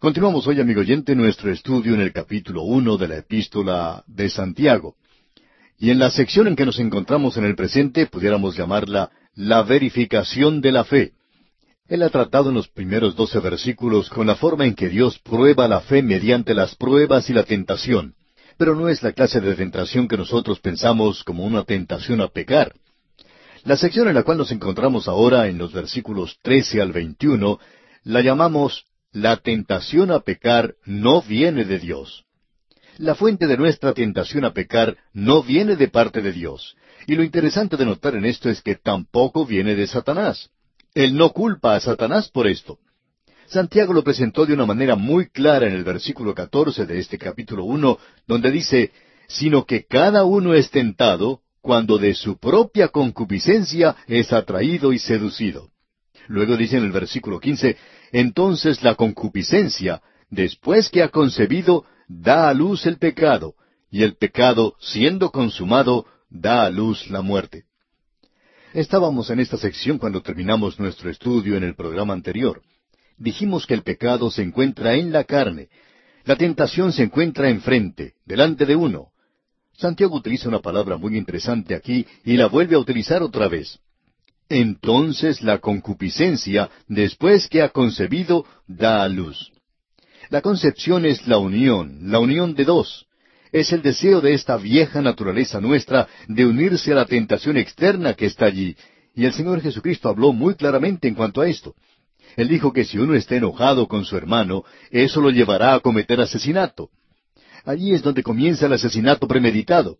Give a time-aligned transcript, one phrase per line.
[0.00, 4.96] Continuamos hoy, amigo oyente, nuestro estudio en el capítulo uno de la epístola de Santiago.
[5.78, 10.62] Y en la sección en que nos encontramos en el presente, pudiéramos llamarla la verificación
[10.62, 11.12] de la fe.
[11.86, 15.68] Él ha tratado en los primeros doce versículos con la forma en que Dios prueba
[15.68, 18.14] la fe mediante las pruebas y la tentación.
[18.56, 22.72] Pero no es la clase de tentación que nosotros pensamos como una tentación a pecar.
[23.64, 27.58] La sección en la cual nos encontramos ahora, en los versículos trece al veintiuno,
[28.02, 32.24] la llamamos la tentación a pecar no viene de Dios.
[32.98, 36.76] La fuente de nuestra tentación a pecar no viene de parte de Dios.
[37.06, 40.50] Y lo interesante de notar en esto es que tampoco viene de Satanás.
[40.94, 42.78] Él no culpa a Satanás por esto.
[43.46, 47.64] Santiago lo presentó de una manera muy clara en el versículo catorce de este capítulo
[47.64, 48.92] uno, donde dice,
[49.26, 55.70] sino que cada uno es tentado cuando de su propia concupiscencia es atraído y seducido.
[56.28, 57.76] Luego dice en el versículo quince,
[58.12, 63.54] entonces la concupiscencia, después que ha concebido, da a luz el pecado,
[63.90, 67.64] y el pecado, siendo consumado, da a luz la muerte.
[68.72, 72.62] Estábamos en esta sección cuando terminamos nuestro estudio en el programa anterior.
[73.18, 75.68] Dijimos que el pecado se encuentra en la carne.
[76.24, 79.08] La tentación se encuentra enfrente, delante de uno.
[79.72, 83.80] Santiago utiliza una palabra muy interesante aquí y la vuelve a utilizar otra vez.
[84.50, 89.52] Entonces la concupiscencia, después que ha concebido, da a luz.
[90.28, 93.06] La concepción es la unión, la unión de dos.
[93.52, 98.26] Es el deseo de esta vieja naturaleza nuestra de unirse a la tentación externa que
[98.26, 98.76] está allí.
[99.14, 101.76] Y el Señor Jesucristo habló muy claramente en cuanto a esto.
[102.36, 106.20] Él dijo que si uno está enojado con su hermano, eso lo llevará a cometer
[106.20, 106.90] asesinato.
[107.64, 109.98] Allí es donde comienza el asesinato premeditado.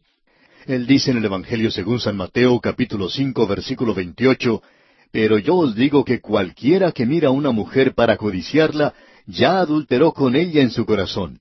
[0.67, 4.63] Él dice en el Evangelio según San Mateo capítulo cinco versículo veintiocho,
[5.11, 8.95] Pero yo os digo que cualquiera que mira a una mujer para codiciarla,
[9.27, 11.41] ya adulteró con ella en su corazón.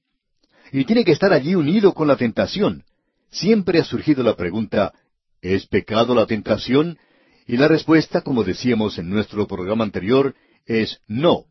[0.71, 2.83] Y tiene que estar allí unido con la tentación.
[3.29, 4.93] Siempre ha surgido la pregunta,
[5.41, 6.97] ¿es pecado la tentación?
[7.45, 10.33] Y la respuesta, como decíamos en nuestro programa anterior,
[10.65, 11.45] es no.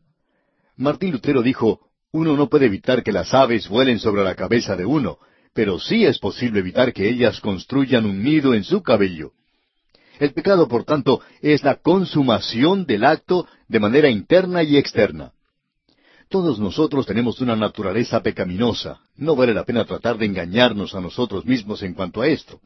[0.75, 1.79] Martín Lutero dijo,
[2.11, 5.19] uno no puede evitar que las aves vuelen sobre la cabeza de uno,
[5.53, 9.31] pero sí es posible evitar que ellas construyan un nido en su cabello.
[10.19, 15.31] El pecado, por tanto, es la consumación del acto de manera interna y externa.
[16.29, 18.99] Todos nosotros tenemos una naturaleza pecaminosa.
[19.15, 22.59] No vale la pena tratar de engañarnos a nosotros mismos en cuanto a esto.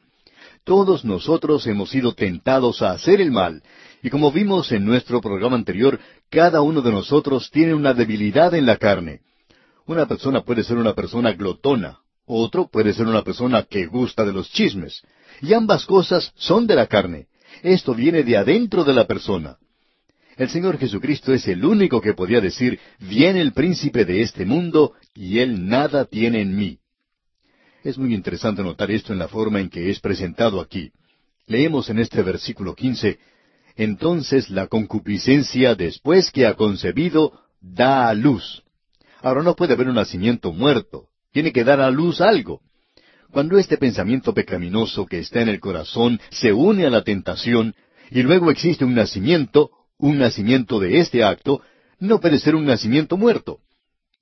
[0.66, 3.64] Todos nosotros hemos sido tentados a hacer el mal,
[4.02, 8.66] y como vimos en nuestro programa anterior, cada uno de nosotros tiene una debilidad en
[8.66, 9.22] la carne.
[9.86, 14.34] Una persona puede ser una persona glotona, otro puede ser una persona que gusta de
[14.34, 15.02] los chismes.
[15.42, 17.28] Y ambas cosas son de la carne.
[17.62, 19.58] Esto viene de adentro de la persona.
[20.36, 24.94] El Señor Jesucristo es el único que podía decir, viene el príncipe de este mundo
[25.14, 26.80] y él nada tiene en mí.
[27.84, 30.92] Es muy interesante notar esto en la forma en que es presentado aquí.
[31.46, 33.20] Leemos en este versículo quince,
[33.76, 38.64] Entonces la concupiscencia, después que ha concebido, da a luz.
[39.22, 42.62] Ahora no puede haber un nacimiento muerto, tiene que dar a luz algo.
[43.32, 47.76] Cuando este pensamiento pecaminoso que está en el corazón se une a la tentación,
[48.12, 51.62] y luego existe un nacimiento, un nacimiento de este acto,
[52.00, 53.60] no puede ser un nacimiento muerto.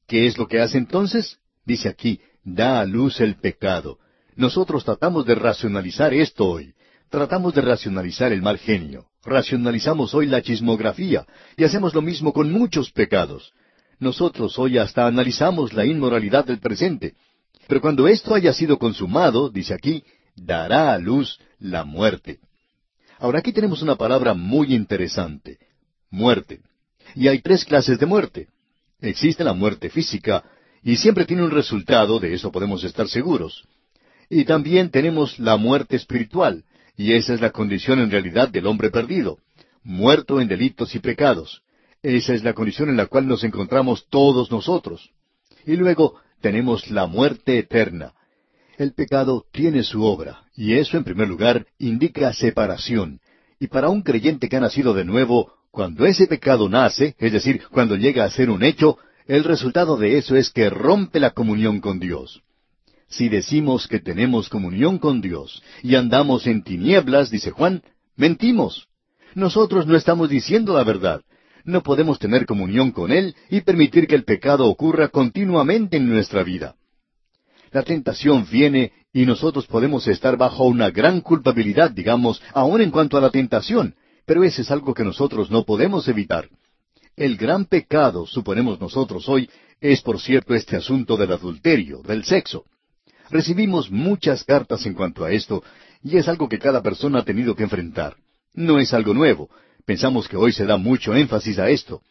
[0.08, 1.40] ¿Qué es lo que hace entonces?
[1.66, 4.00] Dice aquí, da a luz el pecado.
[4.36, 6.74] Nosotros tratamos de racionalizar esto hoy.
[7.10, 9.08] Tratamos de racionalizar el mal genio.
[9.26, 11.26] Racionalizamos hoy la chismografía
[11.58, 13.54] y hacemos lo mismo con muchos pecados.
[14.02, 17.14] Nosotros hoy hasta analizamos la inmoralidad del presente.
[17.68, 20.04] Pero cuando esto haya sido consumado, dice aquí,
[20.36, 22.40] dará a luz la muerte.
[23.20, 25.60] Ahora aquí tenemos una palabra muy interesante,
[26.10, 26.62] muerte.
[27.14, 28.48] Y hay tres clases de muerte.
[29.02, 30.44] Existe la muerte física,
[30.82, 33.68] y siempre tiene un resultado, de eso podemos estar seguros.
[34.32, 36.64] Y también tenemos la muerte espiritual,
[36.98, 39.38] y esa es la condición en realidad del hombre perdido,
[39.84, 41.62] muerto en delitos y pecados.
[42.04, 45.12] Esa es la condición en la cual nos encontramos todos nosotros.
[45.66, 48.14] Y luego tenemos la muerte eterna.
[48.78, 53.20] El pecado tiene su obra, y eso en primer lugar indica separación.
[53.60, 57.62] Y para un creyente que ha nacido de nuevo, cuando ese pecado nace, es decir,
[57.72, 58.98] cuando llega a ser un hecho,
[59.28, 62.42] el resultado de eso es que rompe la comunión con Dios.
[63.08, 67.84] Si decimos que tenemos comunión con Dios y andamos en tinieblas, dice Juan,
[68.16, 68.88] mentimos.
[69.36, 71.22] Nosotros no estamos diciendo la verdad.
[71.64, 76.44] No podemos tener comunión con Él y permitir que el pecado ocurra continuamente en nuestra
[76.44, 76.76] vida.
[77.72, 83.18] La tentación viene y nosotros podemos estar bajo una gran culpabilidad, digamos, aun en cuanto
[83.18, 86.50] a la tentación, pero ese es algo que nosotros no podemos evitar.
[87.16, 89.50] El gran pecado, suponemos nosotros hoy,
[89.80, 92.66] es por cierto este asunto del adulterio, del sexo.
[93.30, 95.64] Recibimos muchas cartas en cuanto a esto,
[96.04, 98.16] y es algo que cada persona ha tenido que enfrentar.
[98.54, 99.50] No es algo nuevo.
[99.86, 102.02] Pensamos que hoy se da mucho énfasis a esto.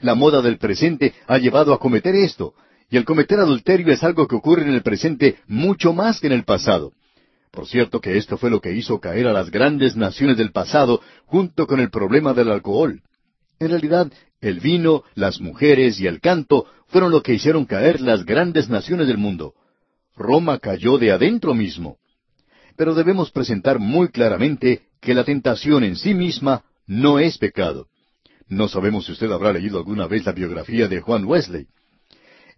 [0.00, 2.54] La moda del presente ha llevado a cometer esto,
[2.90, 6.32] y el cometer adulterio es algo que ocurre en el presente mucho más que en
[6.32, 6.92] el pasado.
[7.50, 11.00] Por cierto que esto fue lo que hizo caer a las grandes naciones del pasado
[11.26, 13.02] junto con el problema del alcohol.
[13.58, 14.10] En realidad,
[14.40, 19.06] el vino, las mujeres y el canto fueron lo que hicieron caer las grandes naciones
[19.06, 19.54] del mundo.
[20.16, 21.98] Roma cayó de adentro mismo.
[22.76, 27.86] Pero debemos presentar muy claramente que la tentación en sí misma no es pecado.
[28.48, 31.68] No sabemos si usted habrá leído alguna vez la biografía de Juan Wesley.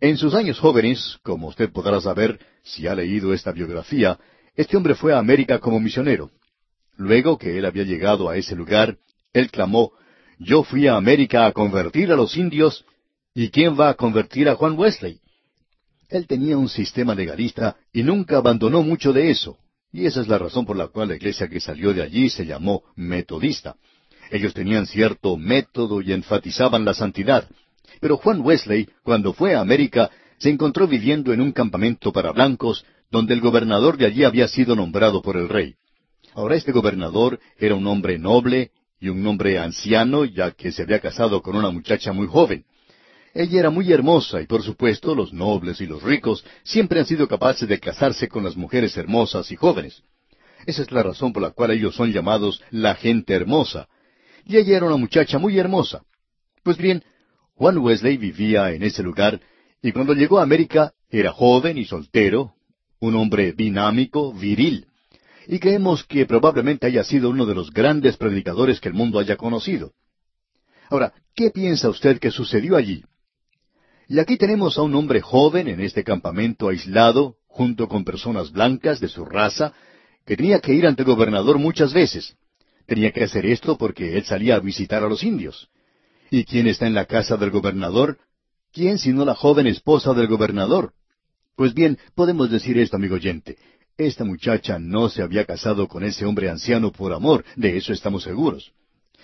[0.01, 4.19] En sus años jóvenes, como usted podrá saber si ha leído esta biografía,
[4.57, 6.31] este hombre fue a América como misionero.
[6.97, 8.97] Luego que él había llegado a ese lugar,
[9.35, 9.93] él clamó,
[10.39, 12.87] Yo fui a América a convertir a los indios,
[13.35, 15.21] ¿y quién va a convertir a Juan Wesley?
[16.09, 19.59] Él tenía un sistema legalista y nunca abandonó mucho de eso.
[19.93, 22.47] Y esa es la razón por la cual la iglesia que salió de allí se
[22.47, 23.77] llamó metodista.
[24.33, 27.47] Ellos tenían cierto método y enfatizaban la santidad.
[28.01, 32.87] Pero Juan Wesley, cuando fue a América, se encontró viviendo en un campamento para blancos,
[33.11, 35.75] donde el gobernador de allí había sido nombrado por el rey.
[36.33, 41.01] Ahora este gobernador era un hombre noble y un hombre anciano, ya que se había
[41.01, 42.65] casado con una muchacha muy joven.
[43.35, 47.29] Ella era muy hermosa y por supuesto los nobles y los ricos siempre han sido
[47.29, 50.03] capaces de casarse con las mujeres hermosas y jóvenes.
[50.65, 53.89] Esa es la razón por la cual ellos son llamados la gente hermosa.
[54.47, 56.03] Y ella era una muchacha muy hermosa.
[56.63, 57.03] Pues bien,
[57.55, 59.41] Juan Wesley vivía en ese lugar
[59.83, 62.55] y cuando llegó a América era joven y soltero,
[63.01, 64.87] un hombre dinámico, viril.
[65.47, 69.37] Y creemos que probablemente haya sido uno de los grandes predicadores que el mundo haya
[69.37, 69.93] conocido.
[70.89, 73.05] Ahora, ¿qué piensa usted que sucedió allí?
[74.09, 79.01] Y aquí tenemos a un hombre joven en este campamento aislado, junto con personas blancas
[79.01, 79.73] de su raza,
[80.27, 82.37] que tenía que ir ante el gobernador muchas veces.
[82.93, 85.71] Tenía que hacer esto porque él salía a visitar a los indios.
[86.31, 88.19] ¿Y quién está en la casa del gobernador?
[88.71, 90.93] ¿Quién sino la joven esposa del gobernador?
[91.57, 93.57] Pues bien, podemos decir esto, amigo oyente.
[93.97, 98.25] Esta muchacha no se había casado con ese hombre anciano por amor, de eso estamos
[98.25, 98.73] seguros.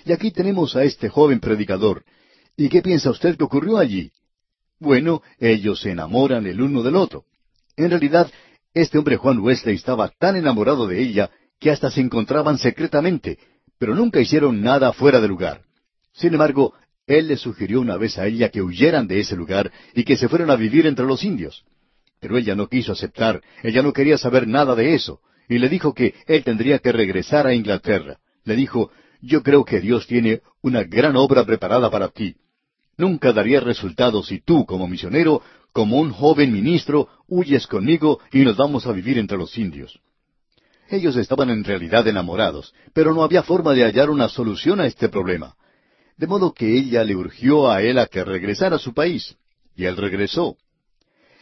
[0.06, 2.04] Y aquí tenemos a este joven predicador.
[2.56, 4.12] ¿Y qué piensa usted que ocurrió allí?
[4.80, 7.26] Bueno, ellos se enamoran el uno del otro.
[7.76, 8.32] En realidad,
[8.72, 11.30] este hombre Juan Wesley estaba tan enamorado de ella
[11.60, 13.38] que hasta se encontraban secretamente,
[13.78, 15.62] pero nunca hicieron nada fuera de lugar.
[16.12, 16.74] Sin embargo,
[17.06, 20.28] él le sugirió una vez a ella que huyeran de ese lugar y que se
[20.28, 21.64] fueran a vivir entre los indios.
[22.20, 25.94] Pero ella no quiso aceptar, ella no quería saber nada de eso, y le dijo
[25.94, 28.18] que él tendría que regresar a Inglaterra.
[28.44, 28.90] Le dijo,
[29.20, 32.36] yo creo que Dios tiene una gran obra preparada para ti.
[32.96, 35.42] Nunca daría resultado si tú, como misionero,
[35.72, 40.00] como un joven ministro, huyes conmigo y nos vamos a vivir entre los indios.
[40.90, 45.08] Ellos estaban en realidad enamorados, pero no había forma de hallar una solución a este
[45.08, 45.54] problema.
[46.16, 49.36] De modo que ella le urgió a él a que regresara a su país,
[49.76, 50.56] y él regresó.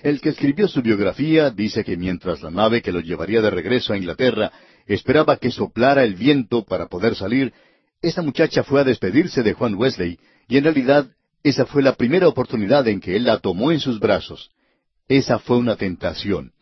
[0.03, 3.93] El que escribió su biografía dice que mientras la nave que lo llevaría de regreso
[3.93, 4.53] a Inglaterra
[4.87, 7.53] esperaba que soplara el viento para poder salir,
[8.03, 11.09] esta muchacha fue a despedirse de Juan Wesley, y en realidad
[11.43, 14.51] esa fue la primera oportunidad en que él la tomó en sus brazos.
[15.09, 16.53] Esa fue una tentación.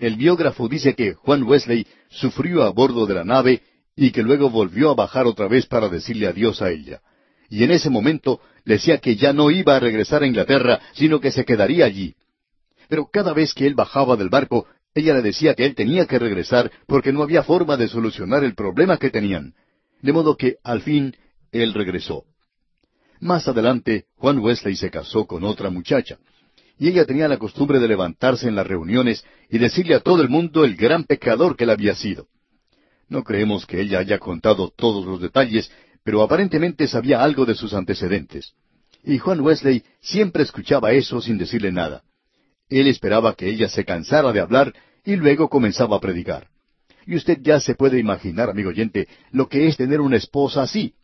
[0.00, 3.60] El biógrafo dice que Juan Wesley sufrió a bordo de la nave
[3.94, 7.02] y que luego volvió a bajar otra vez para decirle adiós a ella.
[7.50, 11.30] Y en ese momento decía que ya no iba a regresar a Inglaterra, sino que
[11.30, 12.14] se quedaría allí.
[12.88, 16.18] Pero cada vez que él bajaba del barco, ella le decía que él tenía que
[16.18, 19.52] regresar porque no había forma de solucionar el problema que tenían.
[20.00, 21.14] De modo que, al fin,
[21.52, 22.24] él regresó.
[23.20, 26.16] Más adelante, Juan Wesley se casó con otra muchacha,
[26.80, 30.30] y ella tenía la costumbre de levantarse en las reuniones y decirle a todo el
[30.30, 32.28] mundo el gran pecador que él había sido.
[33.06, 35.70] No creemos que ella haya contado todos los detalles,
[36.02, 38.54] pero aparentemente sabía algo de sus antecedentes.
[39.04, 42.02] Y Juan Wesley siempre escuchaba eso sin decirle nada.
[42.70, 44.72] Él esperaba que ella se cansara de hablar
[45.04, 46.48] y luego comenzaba a predicar.
[47.06, 50.94] Y usted ya se puede imaginar, amigo oyente, lo que es tener una esposa así.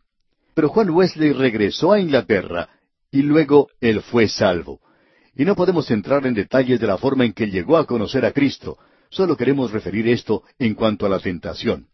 [0.55, 2.67] Pero Juan Wesley regresó a Inglaterra
[3.11, 4.79] y luego él fue salvo.
[5.37, 8.31] Y no podemos entrar en detalles de la forma en que llegó a conocer a
[8.31, 8.79] Cristo,
[9.11, 11.87] solo queremos referir esto en cuanto a la tentación.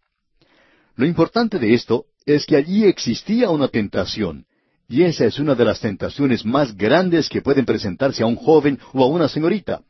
[0.96, 4.46] Lo importante de esto es que allí existía una tentación,
[4.88, 8.80] y esa es una de las tentaciones más grandes que pueden presentarse a un joven
[8.94, 9.82] o a una señorita.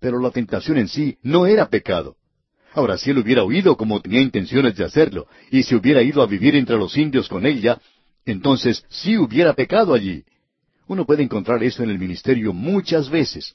[0.00, 2.16] Pero la tentación en sí no era pecado.
[2.72, 6.26] Ahora, si él hubiera huido como tenía intenciones de hacerlo, y si hubiera ido a
[6.26, 7.80] vivir entre los indios con ella,
[8.24, 10.24] entonces sí hubiera pecado allí.
[10.88, 13.54] Uno puede encontrar eso en el ministerio muchas veces.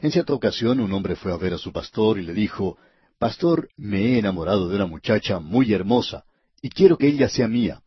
[0.00, 2.78] En cierta ocasión un hombre fue a ver a su pastor y le dijo,
[3.18, 6.24] Pastor, me he enamorado de una muchacha muy hermosa,
[6.60, 7.82] y quiero que ella sea mía.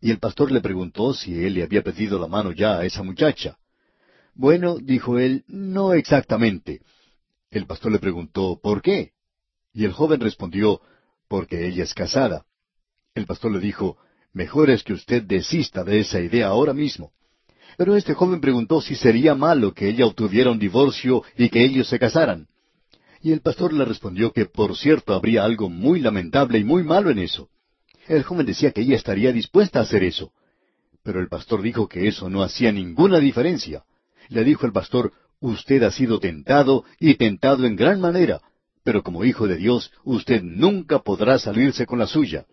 [0.00, 3.04] Y el pastor le preguntó si él le había pedido la mano ya a esa
[3.04, 3.58] muchacha.
[4.34, 6.80] Bueno, dijo él, no exactamente.
[7.50, 9.12] El pastor le preguntó, ¿por qué?
[9.72, 10.80] Y el joven respondió,
[11.28, 12.44] porque ella es casada.
[13.14, 13.98] El pastor le dijo,
[14.32, 17.12] mejor es que usted desista de esa idea ahora mismo.
[17.78, 21.88] Pero este joven preguntó si sería malo que ella obtuviera un divorcio y que ellos
[21.88, 22.48] se casaran.
[23.22, 27.08] Y el pastor le respondió que por cierto habría algo muy lamentable y muy malo
[27.08, 27.48] en eso.
[28.08, 30.32] El joven decía que ella estaría dispuesta a hacer eso.
[31.04, 33.84] Pero el pastor dijo que eso no hacía ninguna diferencia.
[34.28, 38.40] Le dijo el pastor, usted ha sido tentado y tentado en gran manera,
[38.82, 42.44] pero como hijo de Dios usted nunca podrá salirse con la suya.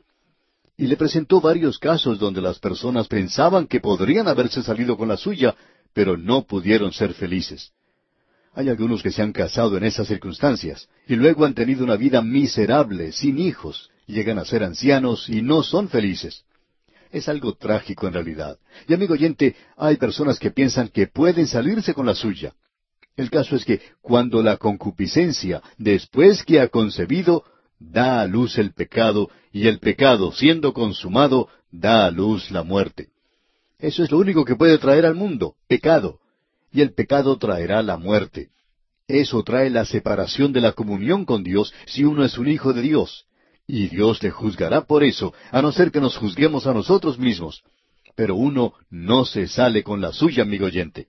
[0.77, 5.17] Y le presentó varios casos donde las personas pensaban que podrían haberse salido con la
[5.17, 5.55] suya,
[5.93, 7.71] pero no pudieron ser felices.
[8.53, 12.21] Hay algunos que se han casado en esas circunstancias y luego han tenido una vida
[12.21, 16.43] miserable, sin hijos, llegan a ser ancianos y no son felices.
[17.11, 18.57] Es algo trágico en realidad.
[18.87, 22.53] Y amigo oyente, hay personas que piensan que pueden salirse con la suya.
[23.15, 27.45] El caso es que cuando la concupiscencia, después que ha concebido,
[27.79, 33.09] da a luz el pecado, y el pecado, siendo consumado, da a luz la muerte.
[33.79, 36.19] Eso es lo único que puede traer al mundo, pecado
[36.75, 38.49] y el pecado traerá la muerte.
[39.07, 42.81] Eso trae la separación de la comunión con Dios si uno es un hijo de
[42.81, 43.27] Dios.
[43.65, 47.63] Y Dios le juzgará por eso, a no ser que nos juzguemos a nosotros mismos.
[48.13, 51.07] Pero uno no se sale con la suya, amigo oyente.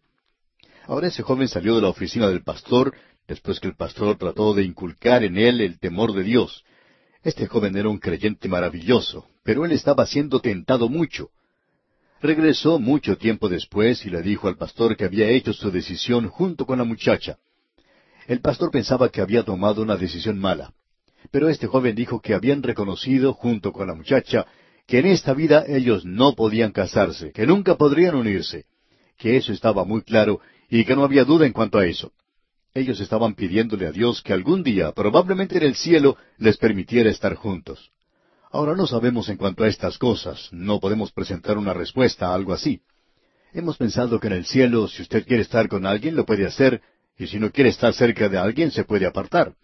[0.86, 2.94] Ahora ese joven salió de la oficina del pastor,
[3.28, 6.64] después que el pastor trató de inculcar en él el temor de Dios.
[7.22, 11.30] Este joven era un creyente maravilloso, pero él estaba siendo tentado mucho.
[12.20, 16.66] Regresó mucho tiempo después y le dijo al pastor que había hecho su decisión junto
[16.66, 17.38] con la muchacha.
[18.26, 20.72] El pastor pensaba que había tomado una decisión mala,
[21.30, 24.46] pero este joven dijo que habían reconocido junto con la muchacha
[24.86, 28.66] que en esta vida ellos no podían casarse, que nunca podrían unirse,
[29.18, 30.40] que eso estaba muy claro
[30.70, 32.12] y que no había duda en cuanto a eso.
[32.76, 37.34] Ellos estaban pidiéndole a Dios que algún día, probablemente en el cielo, les permitiera estar
[37.34, 37.90] juntos.
[38.52, 42.52] Ahora no sabemos en cuanto a estas cosas, no podemos presentar una respuesta a algo
[42.52, 42.82] así.
[43.54, 46.82] Hemos pensado que en el cielo, si usted quiere estar con alguien, lo puede hacer,
[47.16, 49.54] y si no quiere estar cerca de alguien, se puede apartar.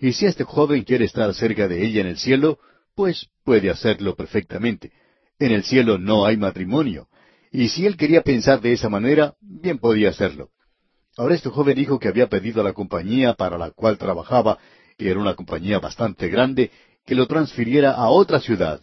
[0.00, 2.58] Y si este joven quiere estar cerca de ella en el cielo,
[2.96, 4.90] pues puede hacerlo perfectamente.
[5.38, 7.06] En el cielo no hay matrimonio.
[7.52, 10.50] Y si él quería pensar de esa manera, bien podía hacerlo.
[11.18, 14.56] Ahora este joven dijo que había pedido a la compañía para la cual trabajaba,
[14.96, 16.70] que era una compañía bastante grande,
[17.04, 18.80] que lo transfiriera a otra ciudad.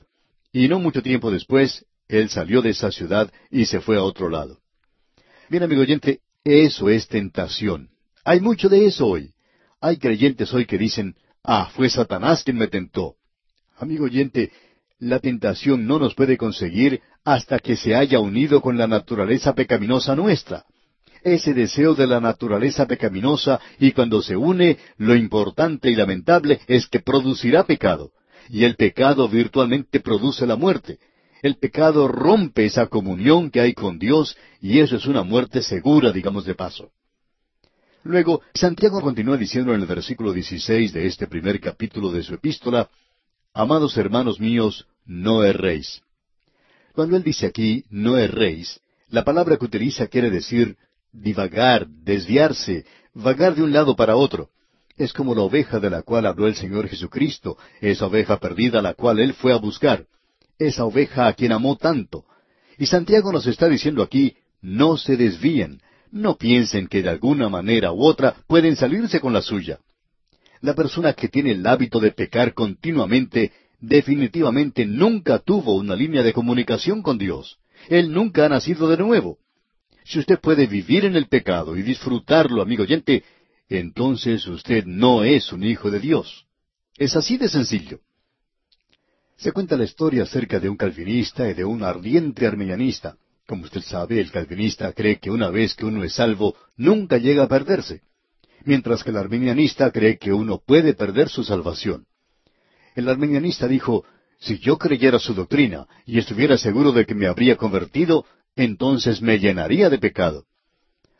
[0.51, 4.27] Y no mucho tiempo después, él salió de esa ciudad y se fue a otro
[4.27, 4.59] lado.
[5.47, 7.87] Bien, amigo oyente, eso es tentación.
[8.25, 9.31] Hay mucho de eso hoy.
[9.79, 13.15] Hay creyentes hoy que dicen, ah, fue Satanás quien me tentó.
[13.77, 14.51] Amigo oyente,
[14.99, 20.17] la tentación no nos puede conseguir hasta que se haya unido con la naturaleza pecaminosa
[20.17, 20.65] nuestra
[21.25, 26.87] ese deseo de la naturaleza pecaminosa y cuando se une, lo importante y lamentable es
[26.87, 28.11] que producirá pecado.
[28.47, 30.99] Y el pecado virtualmente produce la muerte.
[31.41, 36.11] El pecado rompe esa comunión que hay con Dios y eso es una muerte segura,
[36.11, 36.91] digamos de paso.
[38.03, 42.87] Luego, Santiago continúa diciendo en el versículo 16 de este primer capítulo de su epístola,
[43.51, 46.03] Amados hermanos míos, no erréis.
[46.93, 48.79] Cuando él dice aquí, no erréis,
[49.09, 50.77] la palabra que utiliza quiere decir
[51.15, 54.49] divagar, desviarse, vagar de un lado para otro.
[54.97, 58.81] Es como la oveja de la cual habló el Señor Jesucristo, esa oveja perdida a
[58.81, 60.05] la cual Él fue a buscar,
[60.57, 62.25] esa oveja a quien amó tanto.
[62.77, 65.81] Y Santiago nos está diciendo aquí, no se desvíen,
[66.11, 69.79] no piensen que de alguna manera u otra pueden salirse con la suya.
[70.61, 76.33] La persona que tiene el hábito de pecar continuamente definitivamente nunca tuvo una línea de
[76.33, 77.59] comunicación con Dios.
[77.89, 79.37] Él nunca ha nacido de nuevo.
[80.05, 83.23] Si usted puede vivir en el pecado y disfrutarlo, amigo oyente,
[83.67, 86.45] entonces usted no es un hijo de Dios.
[86.95, 87.99] Es así de sencillo.
[89.35, 93.17] Se cuenta la historia acerca de un calvinista y de un ardiente armenianista.
[93.47, 97.43] Como usted sabe, el calvinista cree que una vez que uno es salvo, nunca llega
[97.43, 98.01] a perderse,
[98.63, 102.05] mientras que el armenianista cree que uno puede perder su salvación.
[102.95, 104.05] El armenianista dijo,
[104.39, 109.39] si yo creyera su doctrina y estuviera seguro de que me habría convertido, entonces me
[109.39, 110.45] llenaría de pecado.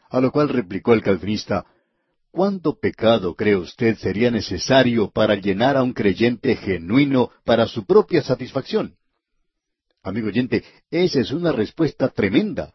[0.10, 1.66] A lo cual replicó el calvinista,
[2.32, 8.22] ¿cuánto pecado cree usted sería necesario para llenar a un creyente genuino para su propia
[8.22, 8.96] satisfacción?
[10.04, 12.74] Amigo oyente, esa es una respuesta tremenda.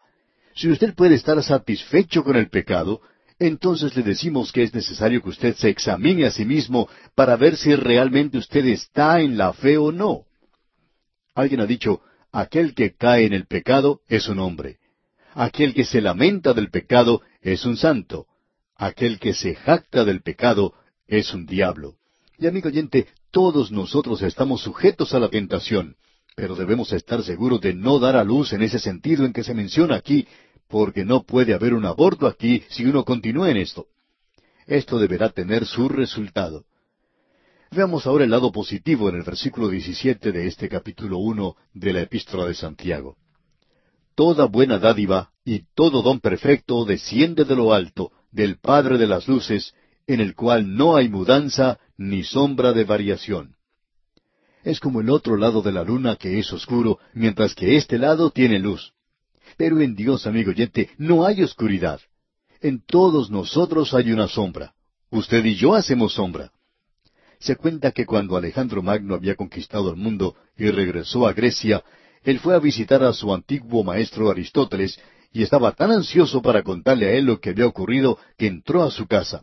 [0.55, 3.01] Si usted puede estar satisfecho con el pecado,
[3.39, 7.57] entonces le decimos que es necesario que usted se examine a sí mismo para ver
[7.57, 10.25] si realmente usted está en la fe o no.
[11.35, 14.79] Alguien ha dicho, aquel que cae en el pecado es un hombre.
[15.35, 18.27] Aquel que se lamenta del pecado es un santo.
[18.77, 20.75] Aquel que se jacta del pecado
[21.07, 21.97] es un diablo.
[22.39, 25.97] Y amigo oyente, todos nosotros estamos sujetos a la tentación,
[26.35, 29.55] pero debemos estar seguros de no dar a luz en ese sentido en que se
[29.55, 30.27] menciona aquí,
[30.69, 33.87] porque no puede haber un aborto aquí si uno continúa en esto.
[34.67, 36.65] Esto deberá tener su resultado.
[37.73, 42.01] Veamos ahora el lado positivo en el versículo 17 de este capítulo 1 de la
[42.01, 43.17] epístola de Santiago.
[44.17, 49.29] Toda buena dádiva y todo don perfecto desciende de lo alto, del Padre de las
[49.29, 49.73] Luces,
[50.09, 53.55] en el cual no hay mudanza ni sombra de variación.
[54.65, 58.33] Es como el otro lado de la luna que es oscuro, mientras que este lado
[58.33, 58.95] tiene luz.
[59.57, 62.01] Pero en Dios, amigo oyente, no hay oscuridad.
[62.61, 64.75] En todos nosotros hay una sombra.
[65.11, 66.51] Usted y yo hacemos sombra.
[67.41, 71.83] Se cuenta que cuando Alejandro Magno había conquistado el mundo y regresó a Grecia,
[72.23, 75.01] él fue a visitar a su antiguo maestro Aristóteles
[75.33, 78.91] y estaba tan ansioso para contarle a él lo que había ocurrido que entró a
[78.91, 79.43] su casa.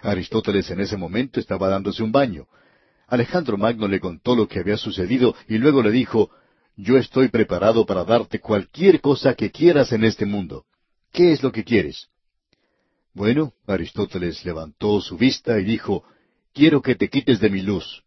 [0.00, 2.46] Aristóteles en ese momento estaba dándose un baño.
[3.08, 6.30] Alejandro Magno le contó lo que había sucedido y luego le dijo,
[6.76, 10.64] Yo estoy preparado para darte cualquier cosa que quieras en este mundo.
[11.12, 12.08] ¿Qué es lo que quieres?
[13.12, 16.04] Bueno, Aristóteles levantó su vista y dijo,
[16.58, 18.02] Quiero que te quites de mi luz.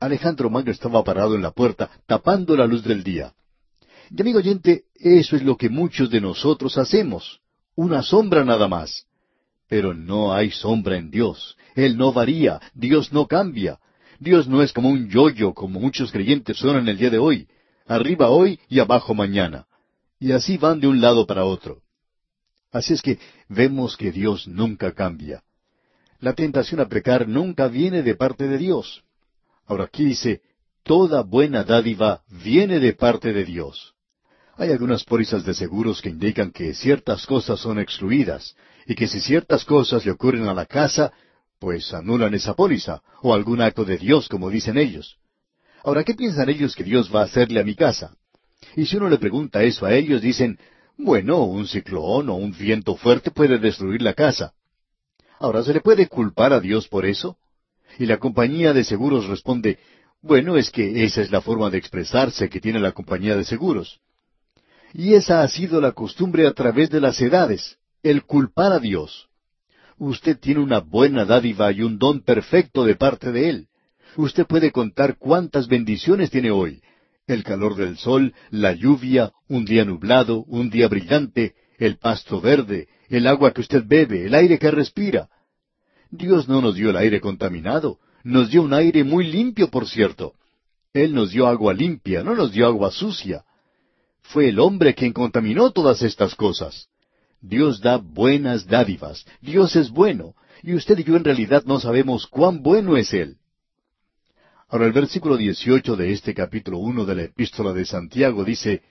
[0.00, 3.32] Alejandro Magno estaba parado en la puerta, tapando la luz del día.
[4.10, 7.40] Y amigo oyente, eso es lo que muchos de nosotros hacemos,
[7.74, 9.06] una sombra nada más.
[9.66, 11.56] Pero no hay sombra en Dios.
[11.74, 13.78] Él no varía, Dios no cambia.
[14.20, 17.48] Dios no es como un yoyo, como muchos creyentes son en el día de hoy.
[17.86, 19.66] Arriba hoy y abajo mañana.
[20.20, 21.80] Y así van de un lado para otro.
[22.70, 25.42] Así es que vemos que Dios nunca cambia.
[26.20, 29.04] La tentación a pecar nunca viene de parte de Dios.
[29.66, 30.42] Ahora aquí dice,
[30.82, 33.94] toda buena dádiva viene de parte de Dios.
[34.56, 39.20] Hay algunas pólizas de seguros que indican que ciertas cosas son excluidas, y que si
[39.20, 41.12] ciertas cosas le ocurren a la casa,
[41.60, 45.18] pues anulan esa póliza, o algún acto de Dios, como dicen ellos.
[45.84, 48.16] Ahora, ¿qué piensan ellos que Dios va a hacerle a mi casa?
[48.74, 50.58] Y si uno le pregunta eso a ellos, dicen,
[50.96, 54.54] bueno, un ciclón o un viento fuerte puede destruir la casa.
[55.38, 57.36] Ahora, ¿se le puede culpar a Dios por eso?
[57.98, 59.78] Y la compañía de seguros responde,
[60.20, 64.00] bueno, es que esa es la forma de expresarse que tiene la compañía de seguros.
[64.92, 69.28] Y esa ha sido la costumbre a través de las edades el culpar a Dios.
[69.98, 73.68] Usted tiene una buena dádiva y un don perfecto de parte de Él.
[74.16, 76.80] Usted puede contar cuántas bendiciones tiene hoy.
[77.26, 82.88] El calor del sol, la lluvia, un día nublado, un día brillante, el pasto verde,
[83.08, 85.28] el agua que usted bebe, el aire que respira.
[86.10, 90.34] Dios no nos dio el aire contaminado, nos dio un aire muy limpio, por cierto.
[90.92, 93.44] Él nos dio agua limpia, no nos dio agua sucia.
[94.20, 96.88] Fue el hombre quien contaminó todas estas cosas.
[97.40, 99.24] Dios da buenas dádivas.
[99.40, 100.34] Dios es bueno.
[100.62, 103.36] Y usted y yo en realidad no sabemos cuán bueno es Él.
[104.68, 108.82] Ahora el versículo 18 de este capítulo 1 de la epístola de Santiago dice,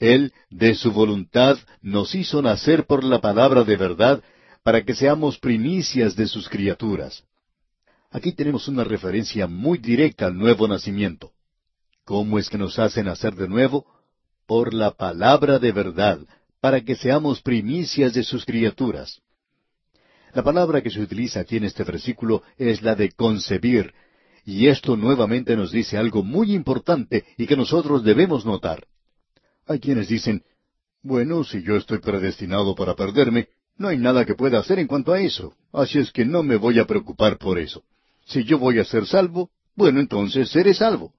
[0.00, 4.22] Él de su voluntad nos hizo nacer por la palabra de verdad
[4.62, 7.22] para que seamos primicias de sus criaturas.
[8.10, 11.32] Aquí tenemos una referencia muy directa al nuevo nacimiento.
[12.04, 13.86] ¿Cómo es que nos hace nacer de nuevo?
[14.46, 16.18] Por la palabra de verdad,
[16.60, 19.20] para que seamos primicias de sus criaturas.
[20.32, 23.92] La palabra que se utiliza aquí en este versículo es la de concebir,
[24.44, 28.86] y esto nuevamente nos dice algo muy importante y que nosotros debemos notar.
[29.66, 30.42] Hay quienes dicen,
[31.02, 35.12] bueno, si yo estoy predestinado para perderme, no hay nada que pueda hacer en cuanto
[35.12, 37.82] a eso, así es que no me voy a preocupar por eso.
[38.26, 41.14] Si yo voy a ser salvo, bueno, entonces seré salvo.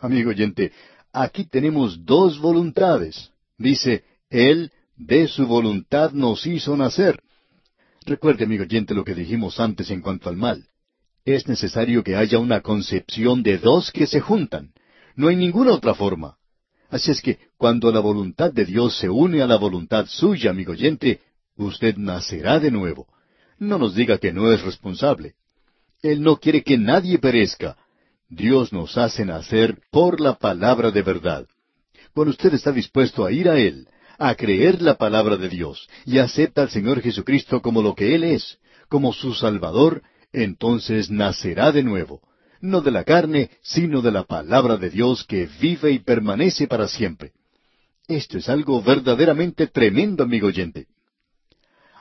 [0.00, 0.72] Amigo oyente,
[1.12, 3.30] aquí tenemos dos voluntades.
[3.58, 7.20] Dice, Él de su voluntad nos hizo nacer.
[8.06, 10.66] Recuerde, amigo oyente, lo que dijimos antes en cuanto al mal.
[11.26, 14.72] Es necesario que haya una concepción de dos que se juntan.
[15.14, 16.37] No hay ninguna otra forma.
[16.90, 20.72] Así es que cuando la voluntad de Dios se une a la voluntad suya, amigo
[20.72, 21.20] oyente,
[21.56, 23.06] usted nacerá de nuevo.
[23.58, 25.34] No nos diga que no es responsable.
[26.02, 27.76] Él no quiere que nadie perezca.
[28.28, 31.46] Dios nos hace nacer por la palabra de verdad.
[32.14, 36.18] Cuando usted está dispuesto a ir a Él, a creer la palabra de Dios y
[36.18, 41.82] acepta al Señor Jesucristo como lo que Él es, como su Salvador, entonces nacerá de
[41.82, 42.20] nuevo,
[42.60, 46.88] no de la carne, sino de la palabra de Dios que vive y permanece para
[46.88, 47.32] siempre.
[48.06, 50.86] Esto es algo verdaderamente tremendo, amigo oyente.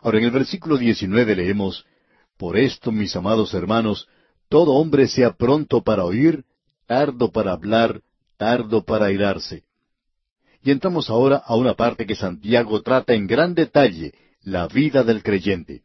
[0.01, 1.85] Ahora en el versículo 19 leemos,
[2.37, 4.07] Por esto, mis amados hermanos,
[4.49, 6.45] todo hombre sea pronto para oír,
[6.85, 8.01] tardo para hablar,
[8.37, 9.63] tardo para irarse.
[10.63, 15.23] Y entramos ahora a una parte que Santiago trata en gran detalle, la vida del
[15.23, 15.81] creyente.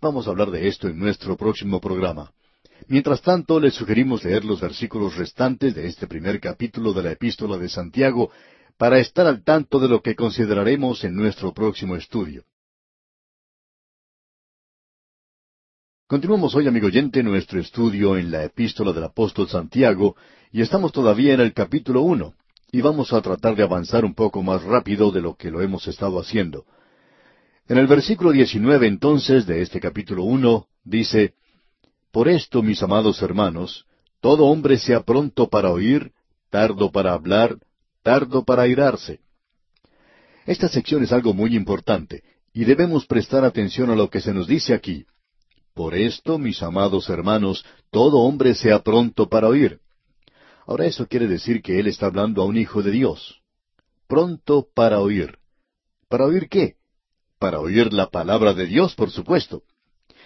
[0.00, 2.32] Vamos a hablar de esto en nuestro próximo programa.
[2.88, 7.58] Mientras tanto, les sugerimos leer los versículos restantes de este primer capítulo de la epístola
[7.58, 8.30] de Santiago
[8.76, 12.44] para estar al tanto de lo que consideraremos en nuestro próximo estudio.
[16.06, 20.16] Continuamos hoy, amigo oyente, nuestro estudio en la epístola del apóstol Santiago,
[20.50, 22.34] y estamos todavía en el capítulo uno,
[22.70, 25.86] y vamos a tratar de avanzar un poco más rápido de lo que lo hemos
[25.86, 26.66] estado haciendo.
[27.66, 31.34] En el versículo 19 entonces de este capítulo uno dice,
[32.12, 33.86] Por esto, mis amados hermanos,
[34.20, 36.12] todo hombre sea pronto para oír,
[36.50, 37.56] tardo para hablar,
[38.02, 39.20] tardo para airarse.
[40.44, 42.22] Esta sección es algo muy importante,
[42.52, 45.06] y debemos prestar atención a lo que se nos dice aquí.
[45.72, 49.80] Por esto, mis amados hermanos, todo hombre sea pronto para oír.
[50.66, 53.40] Ahora eso quiere decir que él está hablando a un hijo de Dios.
[54.06, 55.38] Pronto para oír.
[56.08, 56.76] ¿Para oír qué?
[57.38, 59.62] Para oír la palabra de Dios, por supuesto.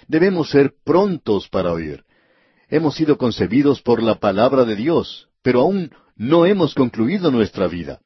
[0.08, 2.04] Debemos ser prontos para oír.
[2.68, 8.00] Hemos sido concebidos por la palabra de Dios, pero aún no hemos concluido nuestra vida.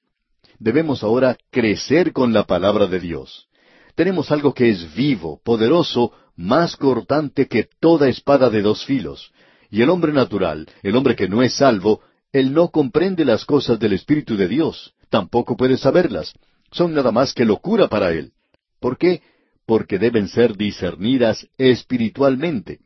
[0.59, 3.49] Debemos ahora crecer con la palabra de Dios.
[3.95, 9.33] Tenemos algo que es vivo, poderoso, más cortante que toda espada de dos filos.
[9.71, 12.01] Y el hombre natural, el hombre que no es salvo,
[12.33, 16.33] él no comprende las cosas del Espíritu de Dios, tampoco puede saberlas.
[16.71, 18.33] Son nada más que locura para él.
[18.79, 19.23] ¿Por qué?
[19.71, 22.81] Porque deben ser discernidas espiritualmente.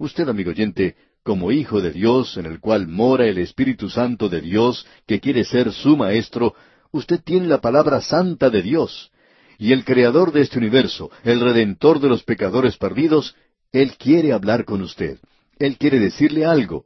[0.00, 4.40] Usted, amigo oyente, como hijo de Dios, en el cual mora el Espíritu Santo de
[4.40, 6.56] Dios, que quiere ser su maestro,
[6.90, 9.12] usted tiene la palabra santa de Dios,
[9.58, 13.36] y el creador de este universo, el redentor de los pecadores perdidos,
[13.70, 15.20] Él quiere hablar con usted.
[15.60, 16.84] Él quiere decirle algo.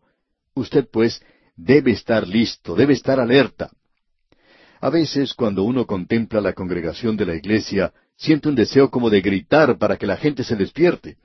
[0.53, 1.23] Usted, pues,
[1.57, 3.71] debe estar listo, debe estar alerta.
[4.83, 9.21] A veces, cuando uno contempla la congregación de la iglesia, siente un deseo como de
[9.21, 11.17] gritar para que la gente se despierte.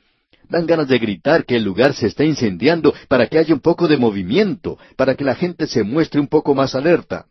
[0.50, 3.88] Dan ganas de gritar que el lugar se está incendiando para que haya un poco
[3.88, 7.28] de movimiento, para que la gente se muestre un poco más alerta.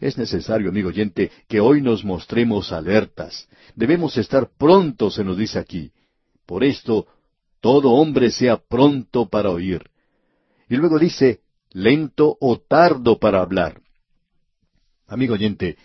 [0.00, 3.48] Es necesario, amigo oyente, que hoy nos mostremos alertas.
[3.74, 5.90] Debemos estar prontos, se nos dice aquí.
[6.46, 7.06] Por esto,
[7.60, 9.82] todo hombre sea pronto para oír.
[10.68, 11.40] Y luego dice,
[11.72, 13.80] lento o tardo para hablar.
[15.08, 15.76] Amigo oyente,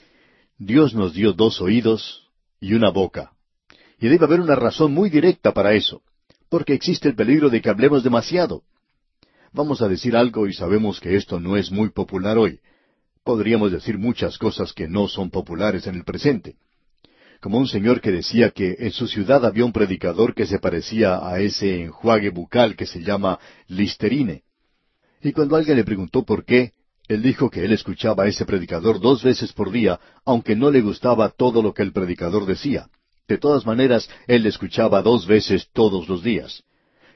[0.58, 2.25] Dios nos dio dos oídos
[2.66, 3.32] y una boca.
[4.00, 6.02] Y debe haber una razón muy directa para eso,
[6.50, 8.64] porque existe el peligro de que hablemos demasiado.
[9.54, 12.60] Vamos a decir algo y sabemos que esto no es muy popular hoy.
[13.24, 16.56] Podríamos decir muchas cosas que no son populares en el presente.
[17.40, 21.20] Como un señor que decía que en su ciudad había un predicador que se parecía
[21.22, 24.42] a ese enjuague bucal que se llama Listerine.
[25.22, 26.72] Y cuando alguien le preguntó por qué,
[27.08, 30.82] él dijo que él escuchaba a ese predicador dos veces por día, aunque no le
[30.82, 32.88] gustaba todo lo que el predicador decía.
[33.28, 36.64] De todas maneras, él le escuchaba dos veces todos los días.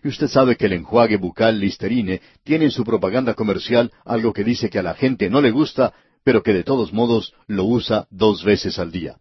[0.04, 4.43] Y usted sabe que el enjuague bucal Listerine tiene en su propaganda comercial algo que
[4.43, 8.08] dice que a la gente no le gusta, pero que de todos modos lo usa
[8.10, 9.17] dos veces al día.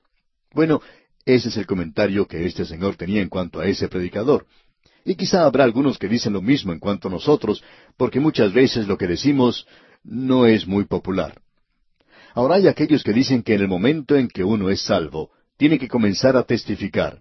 [0.52, 0.80] Bueno,
[1.24, 4.46] ese es el comentario que este señor tenía en cuanto a ese predicador.
[5.04, 7.62] Y quizá habrá algunos que dicen lo mismo en cuanto a nosotros,
[7.96, 9.66] porque muchas veces lo que decimos
[10.04, 11.40] no es muy popular.
[12.34, 15.78] Ahora hay aquellos que dicen que en el momento en que uno es salvo, tiene
[15.78, 17.20] que comenzar a testificar.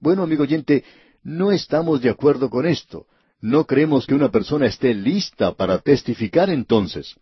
[0.00, 0.84] Bueno, amigo oyente,
[1.22, 3.06] no estamos de acuerdo con esto.
[3.40, 7.14] No creemos que una persona esté lista para testificar entonces.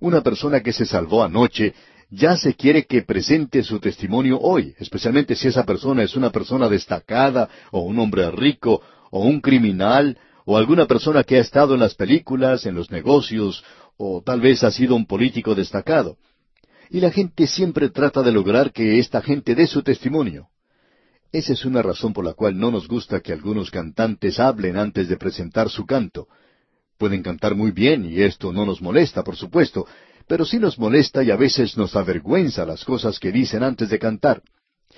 [0.00, 1.74] Una persona que se salvó anoche
[2.10, 6.68] ya se quiere que presente su testimonio hoy, especialmente si esa persona es una persona
[6.68, 11.80] destacada, o un hombre rico, o un criminal, o alguna persona que ha estado en
[11.80, 13.64] las películas, en los negocios,
[13.96, 16.18] o tal vez ha sido un político destacado.
[16.90, 20.48] Y la gente siempre trata de lograr que esta gente dé su testimonio.
[21.32, 25.08] Esa es una razón por la cual no nos gusta que algunos cantantes hablen antes
[25.08, 26.28] de presentar su canto.
[26.98, 29.86] Pueden cantar muy bien y esto no nos molesta, por supuesto,
[30.26, 33.98] pero sí nos molesta y a veces nos avergüenza las cosas que dicen antes de
[33.98, 34.42] cantar.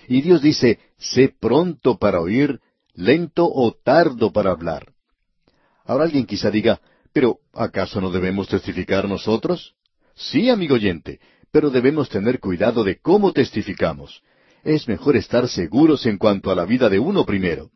[0.07, 2.61] Y Dios dice, sé pronto para oír,
[2.95, 4.93] lento o tardo para hablar.
[5.85, 6.81] Ahora alguien quizá diga,
[7.13, 9.75] pero ¿acaso no debemos testificar nosotros?
[10.15, 14.23] Sí, amigo oyente, pero debemos tener cuidado de cómo testificamos
[14.65, 17.71] es mejor estar seguros en cuanto a la vida de uno primero.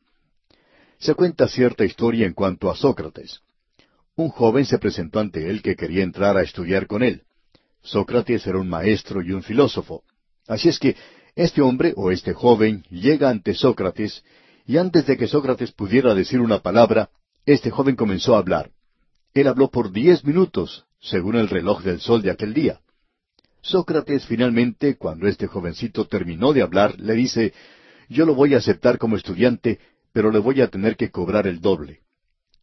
[0.98, 3.40] Se cuenta cierta historia en cuanto a Sócrates.
[4.14, 7.22] Un joven se presentó ante él que quería entrar a estudiar con él.
[7.82, 10.04] Sócrates era un maestro y un filósofo.
[10.46, 10.96] Así es que
[11.34, 14.22] este hombre o este joven llega ante Sócrates
[14.66, 17.10] y antes de que Sócrates pudiera decir una palabra,
[17.46, 18.70] este joven comenzó a hablar.
[19.34, 22.80] Él habló por diez minutos, según el reloj del sol de aquel día.
[23.62, 27.52] Sócrates finalmente, cuando este jovencito terminó de hablar, le dice,
[28.08, 29.78] yo lo voy a aceptar como estudiante,
[30.12, 32.00] pero le voy a tener que cobrar el doble.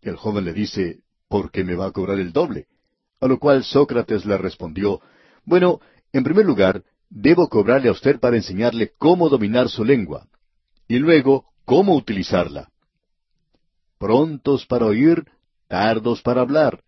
[0.01, 2.67] El joven le dice, ¿por qué me va a cobrar el doble?
[3.19, 5.01] A lo cual Sócrates le respondió,
[5.45, 5.79] bueno,
[6.13, 10.27] en primer lugar, debo cobrarle a usted para enseñarle cómo dominar su lengua,
[10.87, 12.69] y luego cómo utilizarla.
[13.97, 15.25] Prontos para oír,
[15.69, 16.81] tardos para hablar.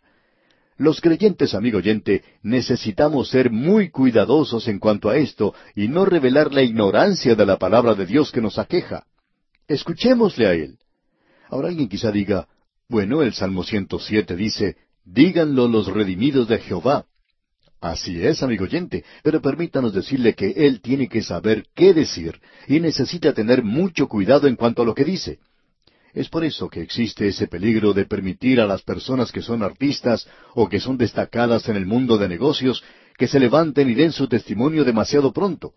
[0.78, 6.52] Los creyentes, amigo oyente, necesitamos ser muy cuidadosos en cuanto a esto y no revelar
[6.52, 9.06] la ignorancia de la palabra de Dios que nos aqueja.
[9.68, 10.80] Escuchémosle a Él.
[11.50, 12.48] Ahora alguien quizá diga,
[12.90, 17.06] bueno, el Salmo 107 dice, díganlo los redimidos de Jehová.
[17.80, 22.80] Así es, amigo oyente, pero permítanos decirle que él tiene que saber qué decir y
[22.80, 25.40] necesita tener mucho cuidado en cuanto a lo que dice.
[26.14, 30.28] Es por eso que existe ese peligro de permitir a las personas que son artistas
[30.54, 32.84] o que son destacadas en el mundo de negocios
[33.18, 35.74] que se levanten y den su testimonio demasiado pronto.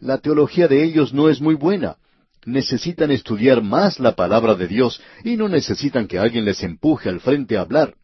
[0.00, 1.96] La teología de ellos no es muy buena.
[2.44, 7.20] Necesitan estudiar más la palabra de Dios y no necesitan que alguien les empuje al
[7.20, 7.94] frente a hablar.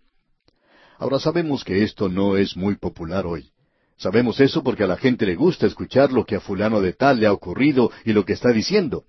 [0.99, 3.51] Ahora sabemos que esto no es muy popular hoy.
[3.99, 7.21] Sabemos eso porque a la gente le gusta escuchar lo que a fulano de tal
[7.21, 9.05] le ha ocurrido y lo que está diciendo.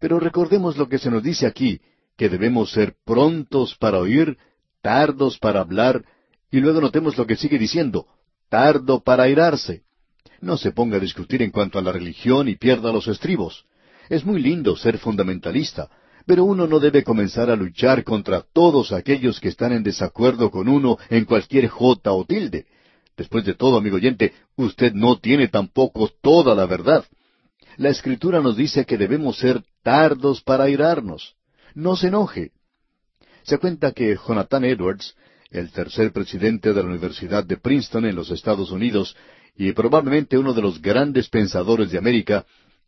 [0.00, 1.80] Pero recordemos lo que se nos dice aquí,
[2.16, 4.36] que debemos ser prontos para oír,
[4.80, 6.04] tardos para hablar,
[6.50, 8.06] y luego notemos lo que sigue diciendo,
[8.48, 9.82] tardo para airarse.
[10.40, 13.64] No se ponga a discutir en cuanto a la religión y pierda los estribos.
[14.08, 15.88] Es muy lindo ser fundamentalista,
[16.26, 20.68] pero uno no debe comenzar a luchar contra todos aquellos que están en desacuerdo con
[20.68, 22.66] uno en cualquier jota o tilde.
[23.16, 27.04] Después de todo, amigo oyente, usted no tiene tampoco toda la verdad.
[27.76, 31.34] La Escritura nos dice que debemos ser tardos para airarnos.
[31.74, 32.52] No se enoje.
[33.42, 35.16] Se cuenta que Jonathan Edwards,
[35.50, 39.16] el tercer presidente de la Universidad de Princeton en los Estados Unidos,
[39.56, 42.46] y probablemente uno de los grandes pensadores de América,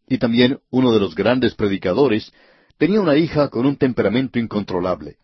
[0.08, 2.32] y también uno de los grandes predicadores,
[2.76, 5.16] Tenía una hija con un temperamento incontrolable.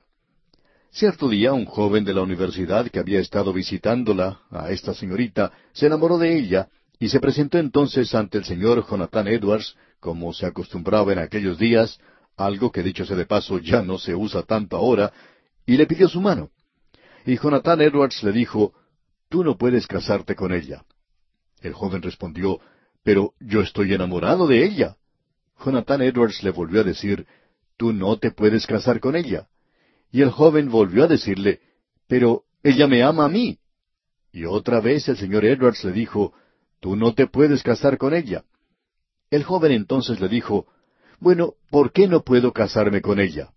[0.92, 5.86] Cierto día un joven de la universidad que había estado visitándola, a esta señorita, se
[5.86, 6.68] enamoró de ella
[7.00, 11.98] y se presentó entonces ante el señor Jonathan Edwards, como se acostumbraba en aquellos días,
[12.36, 15.12] algo que dicho sea de paso ya no se usa tanto ahora,
[15.66, 16.50] y le pidió su mano.
[17.24, 18.74] Y Jonathan Edwards le dijo,
[19.30, 20.84] Tú no puedes casarte con ella.
[21.60, 22.60] El joven respondió,
[23.02, 24.96] Pero yo estoy enamorado de ella.
[25.64, 27.26] Jonathan Edwards le volvió a decir,
[27.76, 29.48] tú no te puedes casar con ella.
[30.10, 31.60] Y el joven volvió a decirle,
[32.06, 33.58] pero ella me ama a mí.
[34.32, 36.34] Y otra vez el señor Edwards le dijo,
[36.80, 38.44] tú no te puedes casar con ella.
[39.30, 40.66] El joven entonces le dijo,
[41.18, 43.52] bueno, ¿por qué no puedo casarme con ella?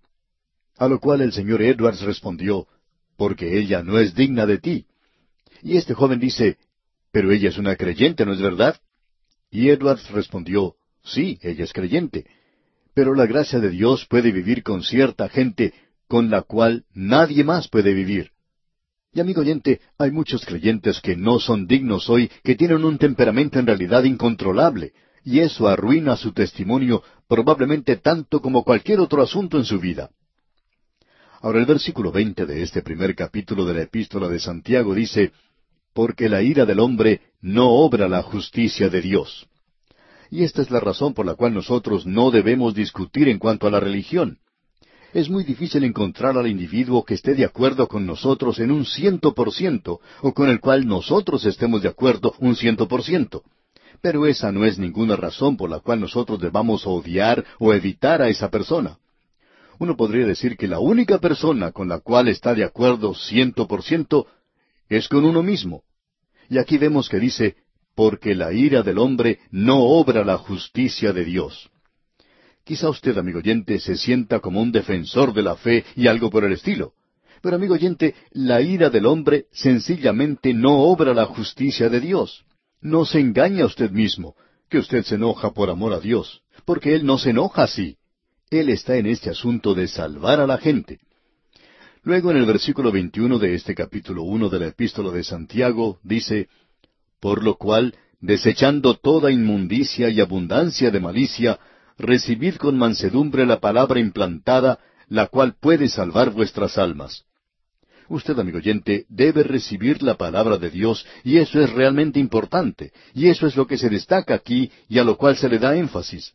[0.78, 2.68] A lo cual el señor Edwards respondió,
[3.18, 4.86] porque ella no es digna de ti.
[5.62, 6.58] Y este joven dice,
[7.12, 8.80] pero ella es una creyente, ¿no es verdad?
[9.50, 12.26] Y Edwards respondió, sí, ella es creyente
[12.94, 15.74] pero la gracia de Dios puede vivir con cierta gente
[16.08, 18.32] con la cual nadie más puede vivir.
[19.13, 23.60] Y amigo oyente, hay muchos creyentes que no son dignos hoy, que tienen un temperamento
[23.60, 29.65] en realidad incontrolable, y eso arruina su testimonio probablemente tanto como cualquier otro asunto en
[29.65, 30.10] su vida.
[31.41, 35.32] Ahora el versículo veinte de este primer capítulo de la epístola de Santiago dice,
[35.93, 39.47] Porque la ira del hombre no obra la justicia de Dios.
[40.32, 43.71] Y esta es la razón por la cual nosotros no debemos discutir en cuanto a
[43.71, 44.39] la religión.
[45.13, 49.36] Es muy difícil encontrar al individuo que esté de acuerdo con nosotros en un ciento
[49.36, 53.43] por ciento, o con el cual nosotros estemos de acuerdo un ciento por ciento.
[54.02, 58.30] Pero esa no es ninguna razón por la cual nosotros debamos odiar o evitar a
[58.30, 58.97] esa persona.
[59.78, 63.84] Uno podría decir que la única persona con la cual está de acuerdo ciento por
[63.84, 64.26] ciento
[64.89, 65.84] es con uno mismo.
[66.49, 67.56] Y aquí vemos que dice,
[67.93, 71.69] porque la ira del hombre no obra la justicia de Dios.
[72.63, 76.45] Quizá usted, amigo oyente, se sienta como un defensor de la fe y algo por
[76.45, 76.93] el estilo.
[77.41, 82.45] Pero, amigo oyente, la ira del hombre sencillamente no obra la justicia de Dios.
[82.80, 84.36] No se engaña usted mismo,
[84.69, 87.97] que usted se enoja por amor a Dios, porque Él no se enoja así.
[88.49, 90.99] Él está en este asunto de salvar a la gente.
[92.04, 96.47] Luego en el versículo 21 de este capítulo uno de la epístola de Santiago dice,
[97.19, 101.60] por lo cual, desechando toda inmundicia y abundancia de malicia,
[101.97, 107.25] recibid con mansedumbre la palabra implantada, la cual puede salvar vuestras almas.
[108.10, 113.27] Usted, amigo oyente, debe recibir la palabra de Dios y eso es realmente importante, y
[113.27, 116.34] eso es lo que se destaca aquí y a lo cual se le da énfasis.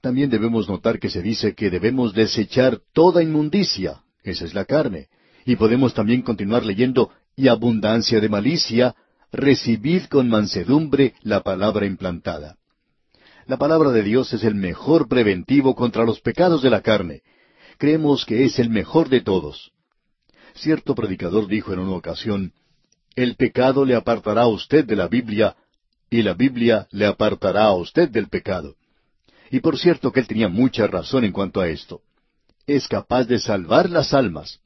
[0.00, 5.08] También debemos notar que se dice que debemos desechar toda inmundicia, esa es la carne,
[5.44, 8.94] y podemos también continuar leyendo, y abundancia de malicia,
[9.32, 12.56] recibid con mansedumbre la palabra implantada.
[13.50, 17.22] La palabra de Dios es el mejor preventivo contra los pecados de la carne.
[17.78, 19.72] Creemos que es el mejor de todos.
[20.54, 22.52] Cierto predicador dijo en una ocasión,
[23.16, 25.56] El pecado le apartará a usted de la Biblia,
[26.08, 28.76] y la Biblia le apartará a usted del pecado.
[29.50, 32.02] Y por cierto que él tenía mucha razón en cuanto a esto.
[32.68, 34.60] Es capaz de salvar las almas.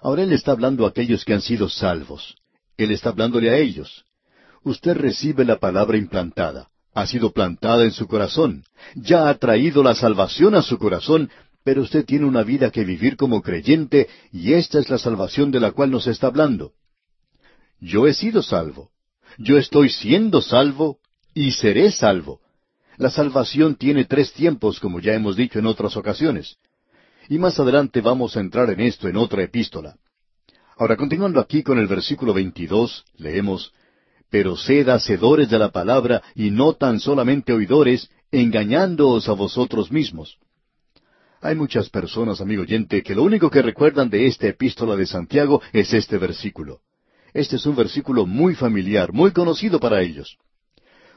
[0.00, 2.36] Ahora él está hablando a aquellos que han sido salvos.
[2.78, 4.06] Él está hablándole a ellos.
[4.62, 6.70] Usted recibe la palabra implantada.
[6.94, 8.64] Ha sido plantada en su corazón.
[8.94, 11.30] Ya ha traído la salvación a su corazón,
[11.64, 15.60] pero usted tiene una vida que vivir como creyente y esta es la salvación de
[15.60, 16.72] la cual nos está hablando.
[17.80, 18.90] Yo he sido salvo.
[19.38, 20.98] Yo estoy siendo salvo
[21.34, 22.40] y seré salvo.
[22.96, 26.56] La salvación tiene tres tiempos, como ya hemos dicho en otras ocasiones.
[27.28, 29.96] Y más adelante vamos a entrar en esto en otra epístola.
[30.76, 33.72] Ahora, continuando aquí con el versículo 22, leemos,
[34.34, 40.38] Pero sed hacedores de la palabra y no tan solamente oidores, engañándoos a vosotros mismos.
[41.40, 45.62] Hay muchas personas, amigo oyente, que lo único que recuerdan de esta epístola de Santiago
[45.72, 46.80] es este versículo.
[47.32, 50.36] Este es un versículo muy familiar, muy conocido para ellos.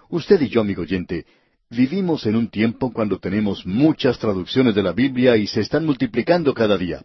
[0.09, 1.25] Usted y yo, amigo oyente,
[1.71, 6.53] Vivimos en un tiempo cuando tenemos muchas traducciones de la Biblia y se están multiplicando
[6.53, 7.03] cada día.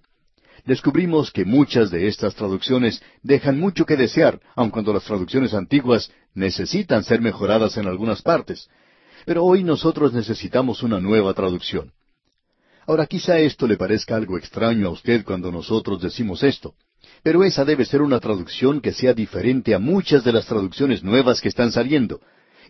[0.64, 6.10] Descubrimos que muchas de estas traducciones dejan mucho que desear, aun cuando las traducciones antiguas
[6.34, 8.68] necesitan ser mejoradas en algunas partes.
[9.26, 11.92] Pero hoy nosotros necesitamos una nueva traducción.
[12.86, 16.74] Ahora quizá esto le parezca algo extraño a usted cuando nosotros decimos esto,
[17.22, 21.40] pero esa debe ser una traducción que sea diferente a muchas de las traducciones nuevas
[21.40, 22.20] que están saliendo,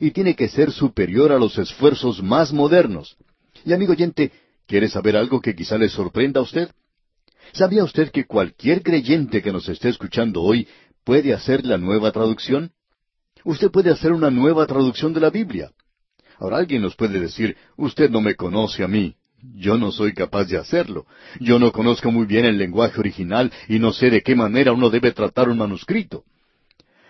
[0.01, 3.17] y tiene que ser superior a los esfuerzos más modernos.
[3.65, 4.33] Y amigo oyente,
[4.67, 6.71] ¿quiere saber algo que quizá le sorprenda a usted?
[7.53, 10.67] ¿Sabía usted que cualquier creyente que nos esté escuchando hoy
[11.05, 12.73] puede hacer la nueva traducción?
[13.45, 15.71] Usted puede hacer una nueva traducción de la Biblia.
[16.38, 19.17] Ahora alguien nos puede decir, usted no me conoce a mí.
[19.55, 21.07] Yo no soy capaz de hacerlo.
[21.41, 24.88] Yo no conozco muy bien el lenguaje original y no sé de qué manera uno
[24.88, 26.25] debe tratar un manuscrito.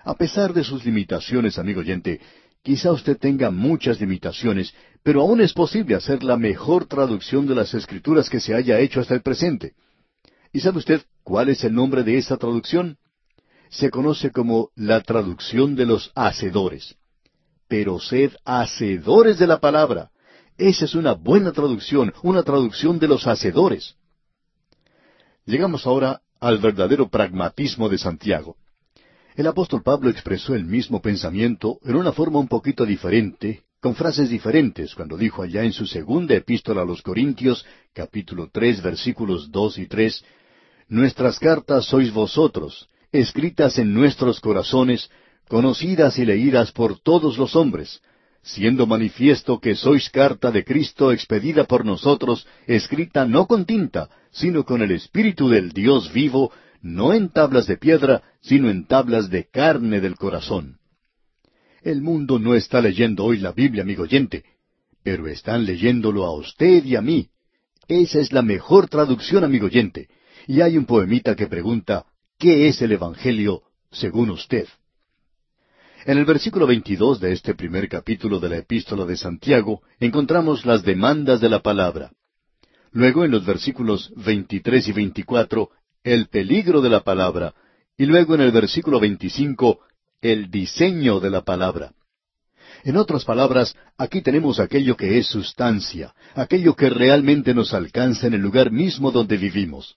[0.04, 2.20] A pesar de sus limitaciones, amigo oyente,
[2.62, 7.74] Quizá usted tenga muchas limitaciones, pero aún es posible hacer la mejor traducción de las
[7.74, 9.72] escrituras que se haya hecho hasta el presente.
[10.52, 12.98] ¿Y sabe usted cuál es el nombre de esta traducción?
[13.70, 16.94] Se conoce como la traducción de los hacedores.
[17.68, 20.10] Pero sed hacedores de la palabra.
[20.58, 23.96] Esa es una buena traducción, una traducción de los hacedores.
[25.46, 28.56] Llegamos ahora al verdadero pragmatismo de Santiago.
[29.34, 34.28] El apóstol Pablo expresó el mismo pensamiento en una forma un poquito diferente, con frases
[34.28, 39.78] diferentes, cuando dijo allá en su segunda epístola a los Corintios, capítulo tres, versículos dos
[39.78, 40.22] y tres,
[40.92, 45.08] Nuestras cartas sois vosotros, escritas en nuestros corazones,
[45.48, 48.02] conocidas y leídas por todos los hombres,
[48.42, 54.66] siendo manifiesto que sois carta de Cristo expedida por nosotros, escrita no con tinta, sino
[54.66, 56.52] con el Espíritu del Dios vivo,
[56.82, 60.76] no en tablas de piedra, sino en tablas de carne del corazón.
[61.80, 64.44] El mundo no está leyendo hoy la Biblia, amigo oyente,
[65.02, 67.30] pero están leyéndolo a usted y a mí.
[67.88, 70.10] Esa es la mejor traducción, amigo oyente.
[70.46, 72.06] Y hay un poemita que pregunta,
[72.38, 74.66] ¿qué es el Evangelio según usted?
[76.04, 80.82] En el versículo 22 de este primer capítulo de la epístola de Santiago encontramos las
[80.82, 82.10] demandas de la palabra.
[82.90, 85.70] Luego en los versículos 23 y 24
[86.02, 87.54] el peligro de la palabra,
[87.96, 89.78] y luego en el versículo 25,
[90.20, 91.92] el diseño de la palabra.
[92.84, 98.34] En otras palabras, aquí tenemos aquello que es sustancia, aquello que realmente nos alcanza en
[98.34, 99.96] el lugar mismo donde vivimos.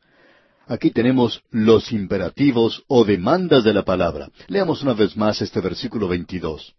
[0.67, 4.30] Aquí tenemos los imperativos o demandas de la palabra.
[4.47, 6.73] Leamos una vez más este versículo 22.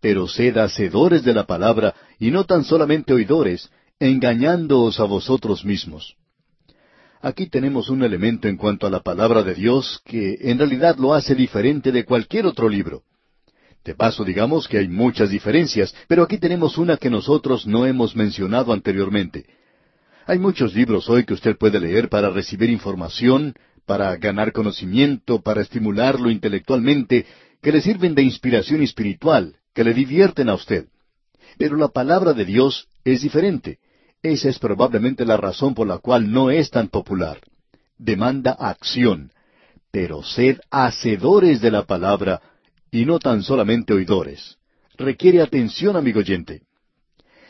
[0.00, 6.14] Pero sed hacedores de la palabra y no tan solamente oidores, engañándoos a vosotros mismos.
[7.20, 11.14] Aquí tenemos un elemento en cuanto a la palabra de Dios que en realidad lo
[11.14, 13.02] hace diferente de cualquier otro libro.
[13.84, 18.14] De paso, digamos que hay muchas diferencias, pero aquí tenemos una que nosotros no hemos
[18.14, 19.46] mencionado anteriormente.
[20.28, 23.54] Hay muchos libros hoy que usted puede leer para recibir información,
[23.86, 27.24] para ganar conocimiento, para estimularlo intelectualmente,
[27.62, 30.88] que le sirven de inspiración espiritual, que le divierten a usted.
[31.56, 33.78] Pero la palabra de Dios es diferente.
[34.22, 37.38] Esa es probablemente la razón por la cual no es tan popular.
[37.96, 39.32] Demanda acción.
[39.90, 42.42] pero sed hacedores de la palabra
[42.90, 44.58] y no tan solamente oidores.
[44.98, 46.67] Requiere atención, amigo oyente.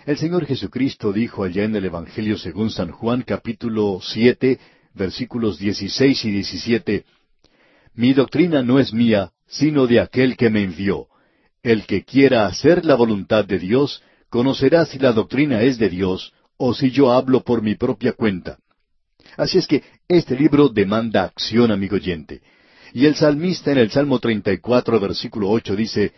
[0.09, 4.59] El Señor Jesucristo dijo allá en el Evangelio según San Juan capítulo siete,
[4.95, 7.05] versículos dieciséis y diecisiete,
[7.93, 11.09] Mi doctrina no es mía, sino de aquel que me envió.
[11.63, 16.33] El que quiera hacer la voluntad de Dios, conocerá si la doctrina es de Dios,
[16.57, 18.57] o si yo hablo por mi propia cuenta.
[19.37, 22.41] Así es que este libro demanda acción, amigo oyente.
[22.95, 26.15] Y el salmista en el Salmo 34, versículo 8 dice,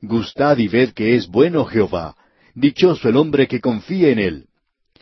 [0.00, 2.16] Gustad y ved que es bueno Jehová,
[2.54, 4.46] dichoso el hombre que confía en él.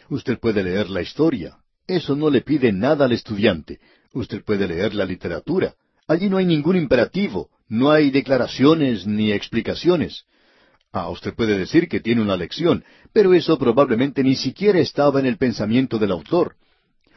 [0.08, 1.56] Usted puede leer la historia.
[1.86, 3.80] Eso no le pide nada al estudiante.
[4.12, 5.74] Usted puede leer la literatura.
[6.06, 10.24] Allí no hay ningún imperativo, no hay declaraciones ni explicaciones.
[10.92, 15.26] Ah, usted puede decir que tiene una lección, pero eso probablemente ni siquiera estaba en
[15.26, 16.56] el pensamiento del autor.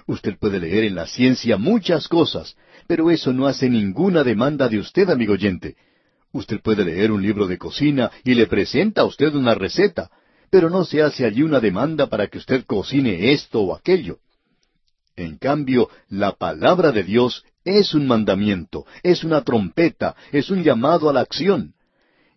[0.08, 2.56] Usted puede leer en la ciencia muchas cosas,
[2.88, 5.76] pero eso no hace ninguna demanda de usted, amigo oyente.
[6.32, 10.10] Usted puede leer un libro de cocina y le presenta a usted una receta,
[10.50, 14.20] pero no se hace allí una demanda para que usted cocine esto o aquello.
[15.16, 21.10] En cambio, la palabra de Dios es un mandamiento, es una trompeta, es un llamado
[21.10, 21.74] a la acción.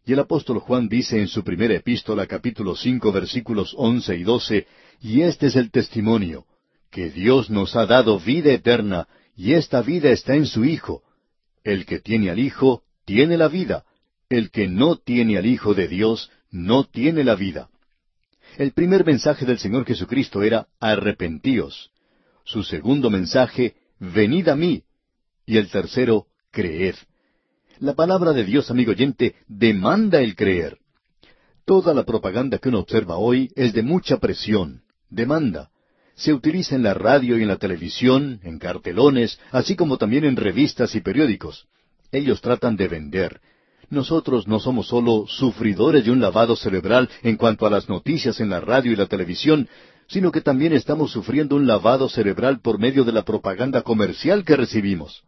[0.07, 4.67] Y el apóstol Juan dice en su primera epístola capítulo cinco versículos once y doce,
[5.01, 6.47] y este es el testimonio,
[6.91, 9.07] que Dios nos ha dado vida eterna,
[9.37, 11.03] y esta vida está en su Hijo.
[11.63, 13.85] El que tiene al Hijo, tiene la vida.
[14.31, 17.69] El que no tiene al Hijo de Dios, no tiene la vida.
[18.59, 21.93] El primer mensaje del Señor Jesucristo era arrepentíos.
[22.43, 24.83] Su segundo mensaje, venid a mí.
[25.47, 26.97] Y el tercero, creed.
[27.79, 30.79] La palabra de Dios, amigo oyente, demanda el creer.
[31.65, 35.71] Toda la propaganda que uno observa hoy es de mucha presión, demanda.
[36.17, 40.35] Se utiliza en la radio y en la televisión, en cartelones, así como también en
[40.35, 41.69] revistas y periódicos.
[42.11, 43.41] Ellos tratan de vender.
[43.91, 48.51] Nosotros no somos solo sufridores de un lavado cerebral en cuanto a las noticias en
[48.51, 49.68] la radio y la televisión,
[50.09, 54.57] sino que también estamos sufriendo un lavado cerebral por medio de la propaganda comercial que
[54.57, 55.22] recibimos.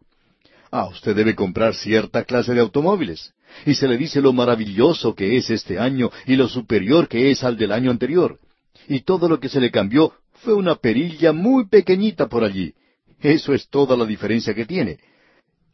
[0.71, 3.33] Ah, usted debe comprar cierta clase de automóviles.
[3.65, 7.43] Y se le dice lo maravilloso que es este año y lo superior que es
[7.43, 8.39] al del año anterior.
[8.87, 12.73] Y todo lo que se le cambió fue una perilla muy pequeñita por allí.
[13.19, 14.99] Eso es toda la diferencia que tiene.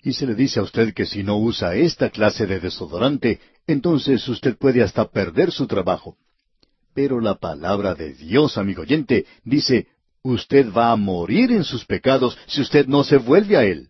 [0.03, 4.27] Y se le dice a usted que si no usa esta clase de desodorante, entonces
[4.27, 6.15] usted puede hasta perder su trabajo.
[6.93, 9.87] Pero la palabra de Dios, amigo oyente, dice,
[10.23, 13.89] usted va a morir en sus pecados si usted no se vuelve a Él.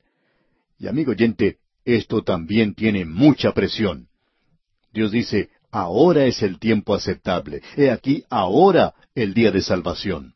[0.80, 4.08] Y amigo oyente, esto también tiene mucha presión.
[4.92, 7.62] Dios dice, ahora es el tiempo aceptable.
[7.76, 10.34] He aquí ahora el día de salvación.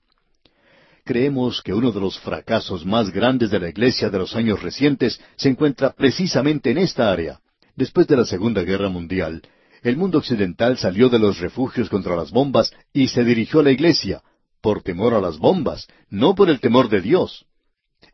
[1.04, 5.20] Creemos que uno de los fracasos más grandes de la Iglesia de los años recientes
[5.36, 7.40] se encuentra precisamente en esta área.
[7.76, 9.42] Después de la Segunda Guerra Mundial,
[9.82, 13.72] el mundo occidental salió de los refugios contra las bombas y se dirigió a la
[13.72, 14.22] Iglesia,
[14.62, 17.46] por temor a las bombas, no por el temor de Dios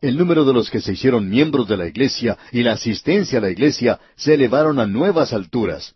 [0.00, 3.42] el número de los que se hicieron miembros de la iglesia y la asistencia a
[3.42, 5.94] la iglesia se elevaron a nuevas alturas.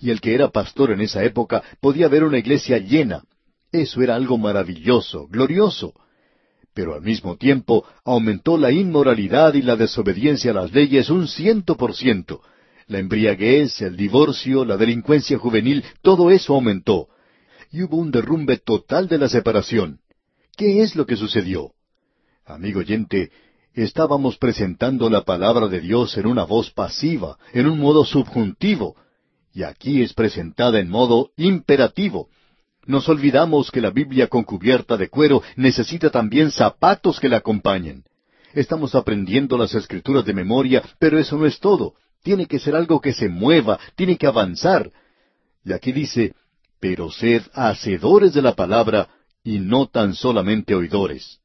[0.00, 3.22] Y el que era pastor en esa época podía ver una iglesia llena.
[3.70, 5.94] Eso era algo maravilloso, glorioso.
[6.74, 11.76] Pero al mismo tiempo aumentó la inmoralidad y la desobediencia a las leyes un ciento
[11.76, 12.42] por ciento.
[12.88, 17.08] La embriaguez, el divorcio, la delincuencia juvenil, todo eso aumentó.
[17.70, 20.00] Y hubo un derrumbe total de la separación.
[20.56, 21.72] ¿Qué es lo que sucedió?
[22.44, 23.30] Amigo oyente,
[23.72, 28.96] estábamos presentando la palabra de Dios en una voz pasiva, en un modo subjuntivo,
[29.52, 32.28] y aquí es presentada en modo imperativo.
[32.86, 38.04] Nos olvidamos que la Biblia con cubierta de cuero necesita también zapatos que la acompañen.
[38.52, 41.94] Estamos aprendiendo las escrituras de memoria, pero eso no es todo.
[42.22, 44.90] Tiene que ser algo que se mueva, tiene que avanzar.
[45.64, 46.34] Y aquí dice,
[46.78, 49.08] pero sed hacedores de la palabra
[49.42, 51.40] y no tan solamente oidores.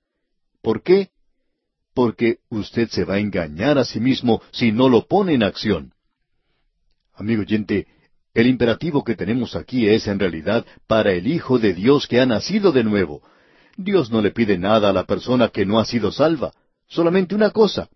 [0.62, 1.10] ¿Por qué?
[1.94, 5.94] Porque usted se va a engañar a sí mismo si no lo pone en acción.
[7.14, 7.88] Amigo oyente,
[8.42, 12.26] el imperativo que tenemos aquí es en realidad para el Hijo de Dios que ha
[12.26, 13.22] nacido de nuevo.
[13.78, 16.52] Dios no le pide nada a la persona que no ha sido salva,
[16.88, 17.90] solamente una cosa.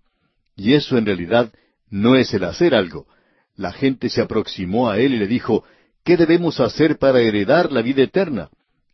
[0.55, 1.51] Y eso en realidad
[1.89, 3.07] no es el hacer algo.
[3.55, 5.63] La gente se aproximó a él y le dijo,
[6.03, 8.49] ¿qué debemos hacer para heredar la vida eterna?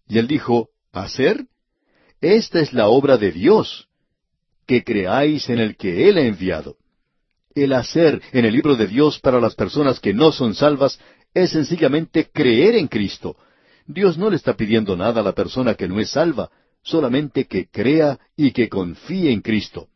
[0.08, 1.45] Y él dijo, ¿hacer?
[2.22, 3.88] Esta es la obra de Dios,
[4.66, 6.76] que creáis en el que Él ha enviado.
[7.56, 11.00] El hacer en el libro de Dios para las personas que no son salvas
[11.34, 13.36] es sencillamente creer en Cristo.
[13.86, 16.49] Dios no le está pidiendo nada a la persona que no es salva,
[16.84, 19.88] solamente que crea y que confíe en Cristo.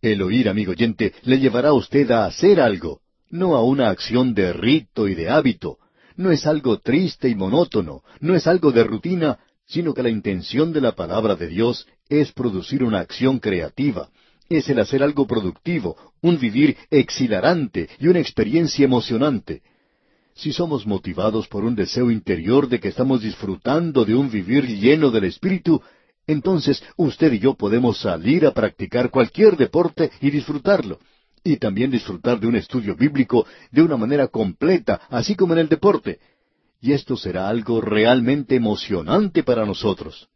[0.00, 4.34] El oír, amigo oyente, le llevará a usted a hacer algo, no a una acción
[4.34, 5.78] de rito y de hábito.
[6.16, 10.72] No es algo triste y monótono, no es algo de rutina, sino que la intención
[10.72, 14.08] de la palabra de Dios es producir una acción creativa,
[14.48, 19.62] es el hacer algo productivo, un vivir exhilarante y una experiencia emocionante.
[20.38, 25.10] Si somos motivados por un deseo interior de que estamos disfrutando de un vivir lleno
[25.10, 25.82] del Espíritu,
[26.28, 31.00] entonces usted y yo podemos salir a practicar cualquier deporte y disfrutarlo,
[31.42, 35.68] y también disfrutar de un estudio bíblico de una manera completa, así como en el
[35.68, 36.20] deporte.
[36.80, 40.28] Y esto será algo realmente emocionante para nosotros.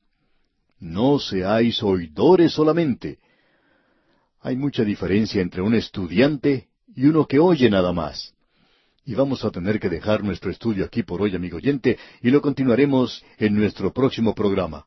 [0.80, 3.20] No seáis oidores solamente.
[4.40, 8.31] Hay mucha diferencia entre un estudiante y uno que oye nada más.
[9.04, 12.40] Y vamos a tener que dejar nuestro estudio aquí por hoy, amigo oyente, y lo
[12.40, 14.86] continuaremos en nuestro próximo programa.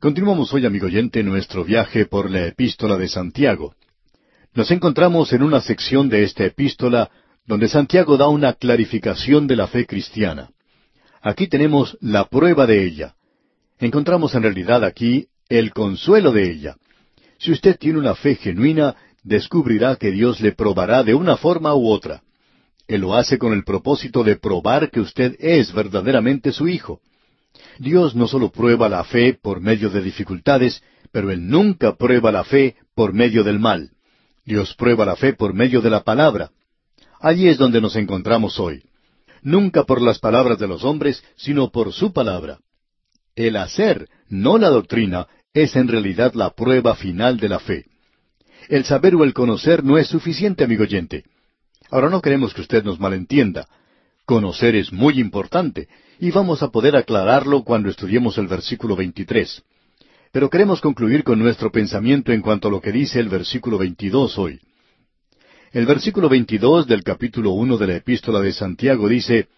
[0.00, 3.74] Continuamos hoy, amigo oyente, nuestro viaje por la epístola de Santiago.
[4.54, 7.10] Nos encontramos en una sección de esta epístola
[7.46, 10.50] donde Santiago da una clarificación de la fe cristiana.
[11.20, 13.14] Aquí tenemos la prueba de ella.
[13.78, 16.76] Encontramos en realidad aquí el consuelo de ella.
[17.38, 21.88] Si usted tiene una fe genuina, descubrirá que Dios le probará de una forma u
[21.88, 22.22] otra.
[22.86, 27.00] Él lo hace con el propósito de probar que usted es verdaderamente su hijo.
[27.78, 32.44] Dios no solo prueba la fe por medio de dificultades, pero Él nunca prueba la
[32.44, 33.90] fe por medio del mal.
[34.44, 36.50] Dios prueba la fe por medio de la palabra.
[37.20, 38.82] Allí es donde nos encontramos hoy.
[39.42, 42.58] Nunca por las palabras de los hombres, sino por su palabra.
[43.36, 47.89] El hacer, no la doctrina, es en realidad la prueba final de la fe.
[48.70, 51.24] El saber o el conocer no es suficiente, amigo oyente.
[51.90, 53.66] Ahora no queremos que usted nos malentienda.
[54.24, 55.88] Conocer es muy importante,
[56.20, 59.64] y vamos a poder aclararlo cuando estudiemos el versículo 23.
[60.30, 64.38] Pero queremos concluir con nuestro pensamiento en cuanto a lo que dice el versículo 22
[64.38, 64.60] hoy.
[65.72, 69.48] El versículo 22 del capítulo 1 de la epístola de Santiago dice,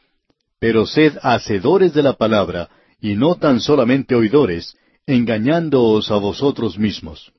[0.58, 7.30] Pero sed hacedores de la palabra, y no tan solamente oidores, engañándoos a vosotros mismos.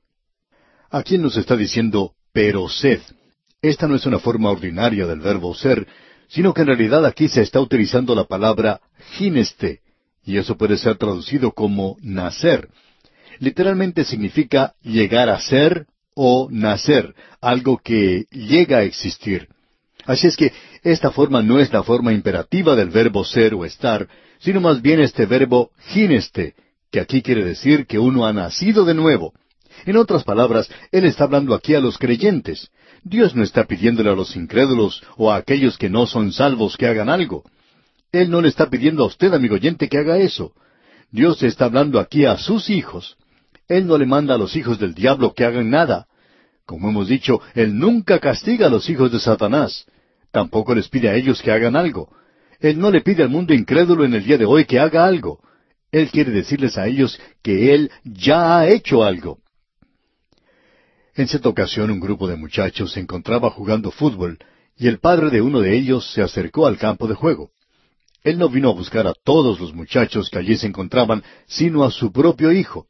[0.94, 3.00] ¿A quién nos está diciendo, pero sed?
[3.60, 5.88] Esta no es una forma ordinaria del verbo ser,
[6.28, 8.80] sino que en realidad aquí se está utilizando la palabra
[9.16, 9.80] gineste,
[10.24, 12.68] y eso puede ser traducido como nacer.
[13.40, 19.48] Literalmente significa llegar a ser o nacer, algo que llega a existir.
[20.06, 20.52] Así es que
[20.84, 24.06] esta forma no es la forma imperativa del verbo ser o estar,
[24.38, 26.54] sino más bien este verbo gineste,
[26.92, 29.34] que aquí quiere decir que uno ha nacido de nuevo.
[29.86, 32.70] En otras palabras, Él está hablando aquí a los creyentes.
[33.02, 36.86] Dios no está pidiéndole a los incrédulos o a aquellos que no son salvos que
[36.86, 37.44] hagan algo.
[38.12, 40.52] Él no le está pidiendo a usted, amigo oyente, que haga eso.
[41.10, 43.16] Dios está hablando aquí a sus hijos.
[43.68, 46.06] Él no le manda a los hijos del diablo que hagan nada.
[46.66, 49.86] Como hemos dicho, Él nunca castiga a los hijos de Satanás.
[50.30, 52.08] Tampoco les pide a ellos que hagan algo.
[52.60, 55.40] Él no le pide al mundo incrédulo en el día de hoy que haga algo.
[55.92, 59.38] Él quiere decirles a ellos que Él ya ha hecho algo.
[61.16, 64.38] En cierta ocasión un grupo de muchachos se encontraba jugando fútbol
[64.76, 67.50] y el padre de uno de ellos se acercó al campo de juego.
[68.24, 71.92] Él no vino a buscar a todos los muchachos que allí se encontraban, sino a
[71.92, 72.88] su propio hijo.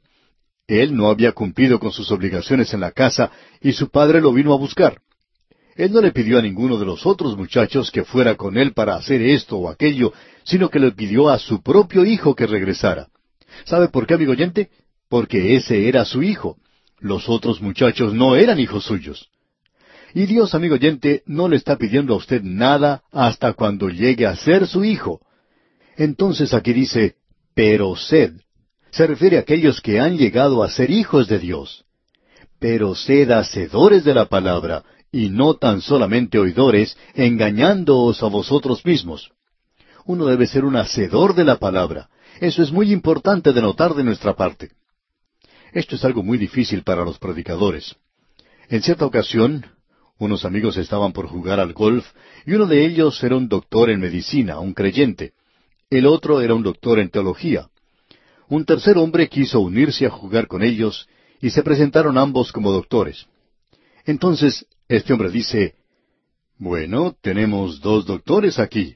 [0.67, 4.55] Él no había cumplido con sus obligaciones en la casa y su padre lo vino
[4.55, 5.03] a buscar.
[5.77, 8.95] Él no le pidió a ninguno de los otros muchachos que fuera con él para
[8.95, 10.15] hacer esto o aquello,
[10.45, 13.09] sino que le pidió a su propio hijo que regresara.
[13.65, 14.71] ¿Sabe por qué, amigo oyente?
[15.11, 16.57] Porque ese era su hijo.
[17.01, 19.29] Los otros muchachos no eran hijos suyos.
[20.15, 24.37] Y Dios, amigo oyente, no le está pidiendo a usted nada hasta cuando llegue a
[24.37, 25.21] ser su hijo.
[25.97, 27.17] Entonces aquí dice,
[27.55, 28.35] pero sed.
[28.91, 31.85] Se refiere a aquellos que han llegado a ser hijos de Dios.
[32.61, 39.33] Pero sed hacedores de la palabra, y no tan solamente oidores, engañándoos a vosotros mismos.
[40.07, 42.09] Uno debe ser un hacedor de la palabra.
[42.41, 44.71] Eso es muy importante de notar de nuestra parte.
[45.75, 47.97] Esto es algo muy difícil para los predicadores.
[48.69, 49.67] En cierta ocasión,
[50.19, 52.07] unos amigos estaban por jugar al golf
[52.47, 55.33] y uno de ellos era un doctor en medicina, un creyente.
[55.91, 57.69] El otro era un doctor en teología.
[58.49, 61.09] Un tercer hombre quiso unirse a jugar con ellos
[61.41, 63.27] y se presentaron ambos como doctores.
[64.05, 65.75] Entonces este hombre dice,
[66.57, 68.95] bueno, tenemos dos doctores aquí.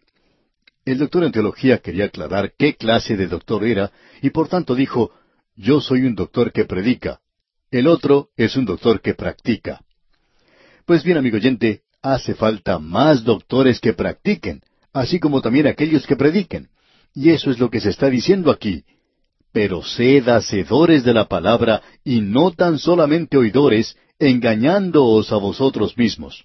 [0.84, 3.90] El doctor en teología quería aclarar qué clase de doctor era
[4.22, 5.10] y por tanto dijo,
[5.58, 7.20] yo soy un doctor que predica.
[7.70, 9.82] El otro es un doctor que practica.
[10.86, 16.16] Pues bien, amigo oyente, hace falta más doctores que practiquen, así como también aquellos que
[16.16, 16.68] prediquen.
[17.12, 18.84] Y eso es lo que se está diciendo aquí.
[19.50, 26.44] pero sed hacedores de la palabra y no tan solamente oidores, engañándoos a vosotros mismos.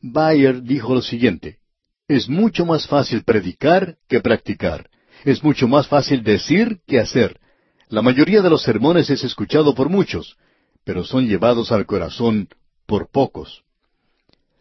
[0.00, 1.58] Bayer dijo lo siguiente,
[2.08, 4.88] es mucho más fácil predicar que practicar.
[5.24, 7.38] Es mucho más fácil decir que hacer.
[7.90, 10.36] La mayoría de los sermones es escuchado por muchos,
[10.84, 12.48] pero son llevados al corazón
[12.86, 13.64] por pocos.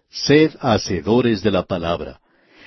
[0.09, 2.21] Sed hacedores de la palabra.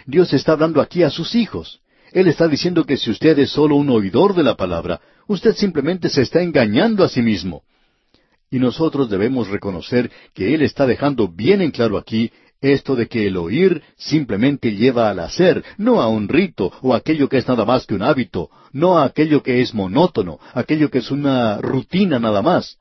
[0.06, 1.80] Dios está hablando aquí a sus hijos.
[2.12, 6.08] Él está diciendo que si usted es solo un oidor de la palabra, usted simplemente
[6.08, 7.64] se está engañando a sí mismo.
[8.48, 12.30] Y nosotros debemos reconocer que Él está dejando bien en claro aquí
[12.62, 17.28] esto de que el oír simplemente lleva al hacer, no a un rito o aquello
[17.28, 20.98] que es nada más que un hábito, no a aquello que es monótono, aquello que
[20.98, 22.78] es una rutina nada más.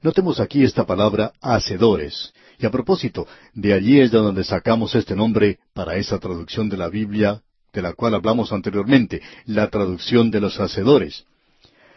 [0.00, 2.32] Notemos aquí esta palabra hacedores.
[2.58, 6.76] Y a propósito, de allí es de donde sacamos este nombre para esa traducción de
[6.76, 7.42] la Biblia
[7.74, 11.24] de la cual hablamos anteriormente, la traducción de los hacedores.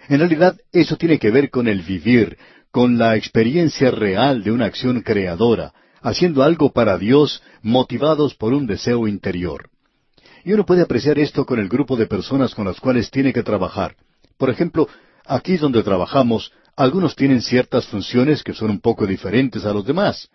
[0.09, 2.37] En realidad, eso tiene que ver con el vivir,
[2.71, 5.73] con la experiencia real de una acción creadora,
[6.07, 9.69] haciendo algo para Dios motivados por un deseo interior.
[10.45, 13.43] Y uno puede apreciar esto con el grupo de personas con las cuales tiene que
[13.43, 13.97] trabajar.
[14.37, 14.87] Por ejemplo,
[15.25, 20.29] aquí donde trabajamos, algunos tienen ciertas funciones que son un poco diferentes a los demás.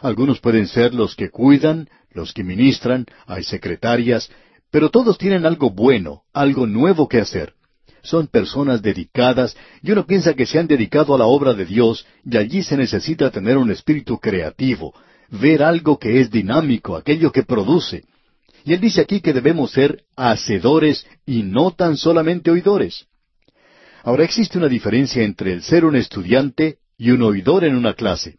[0.00, 4.30] Algunos pueden ser los que cuidan, los que ministran, hay secretarias,
[4.70, 7.52] pero todos tienen algo bueno, algo nuevo que hacer.
[8.02, 12.06] Son personas dedicadas y uno piensa que se han dedicado a la obra de Dios
[12.24, 14.94] y allí se necesita tener un espíritu creativo,
[15.30, 18.04] ver algo que es dinámico, aquello que produce.
[18.64, 23.06] Y él dice aquí que debemos ser hacedores y no tan solamente oidores.
[24.02, 28.38] Ahora existe una diferencia entre el ser un estudiante y un oidor en una clase.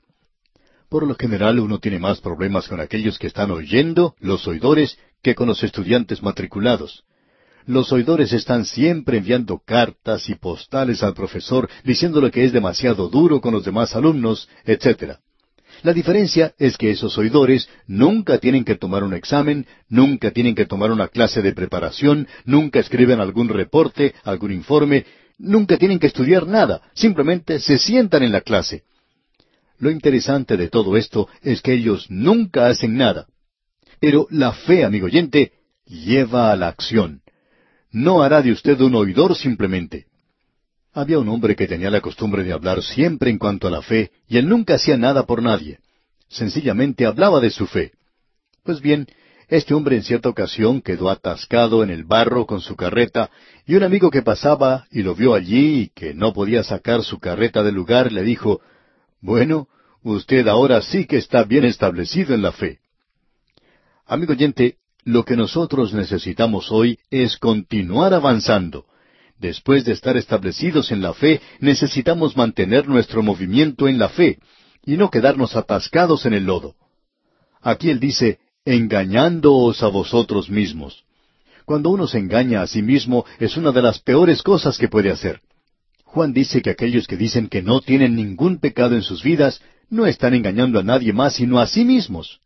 [0.90, 5.36] Por lo general uno tiene más problemas con aquellos que están oyendo, los oidores, que
[5.36, 7.04] con los estudiantes matriculados.
[7.66, 13.42] Los oidores están siempre enviando cartas y postales al profesor diciéndole que es demasiado duro
[13.42, 15.20] con los demás alumnos, etc.
[15.82, 20.66] La diferencia es que esos oidores nunca tienen que tomar un examen, nunca tienen que
[20.66, 25.06] tomar una clase de preparación, nunca escriben algún reporte, algún informe,
[25.38, 28.84] nunca tienen que estudiar nada, simplemente se sientan en la clase.
[29.78, 33.28] Lo interesante de todo esto es que ellos nunca hacen nada.
[34.02, 35.54] Pero la fe, amigo oyente,
[35.86, 37.22] lleva a la acción.
[37.92, 40.09] No hará de usted un oidor simplemente.
[41.00, 44.12] Había un hombre que tenía la costumbre de hablar siempre en cuanto a la fe,
[44.28, 45.80] y él nunca hacía nada por nadie.
[46.28, 47.94] Sencillamente hablaba de su fe.
[48.64, 49.08] Pues bien,
[49.48, 53.32] este hombre en cierta ocasión quedó atascado en el barro con su carreta,
[53.66, 57.18] y un amigo que pasaba y lo vio allí y que no podía sacar su
[57.18, 58.60] carreta del lugar le dijo,
[59.22, 59.70] bueno,
[60.04, 62.80] usted ahora sí que está bien establecido en la fe.
[64.06, 64.76] Amigo oyente,
[65.06, 68.89] lo que nosotros necesitamos hoy es continuar avanzando.
[69.40, 74.38] Después de estar establecidos en la fe, necesitamos mantener nuestro movimiento en la fe
[74.86, 76.76] y no quedarnos atascados en el lodo.
[77.62, 81.06] Aquí él dice, engañándoos a vosotros mismos.
[81.64, 85.10] Cuando uno se engaña a sí mismo es una de las peores cosas que puede
[85.10, 85.40] hacer.
[86.04, 90.06] Juan dice que aquellos que dicen que no tienen ningún pecado en sus vidas no
[90.06, 92.42] están engañando a nadie más sino a sí mismos.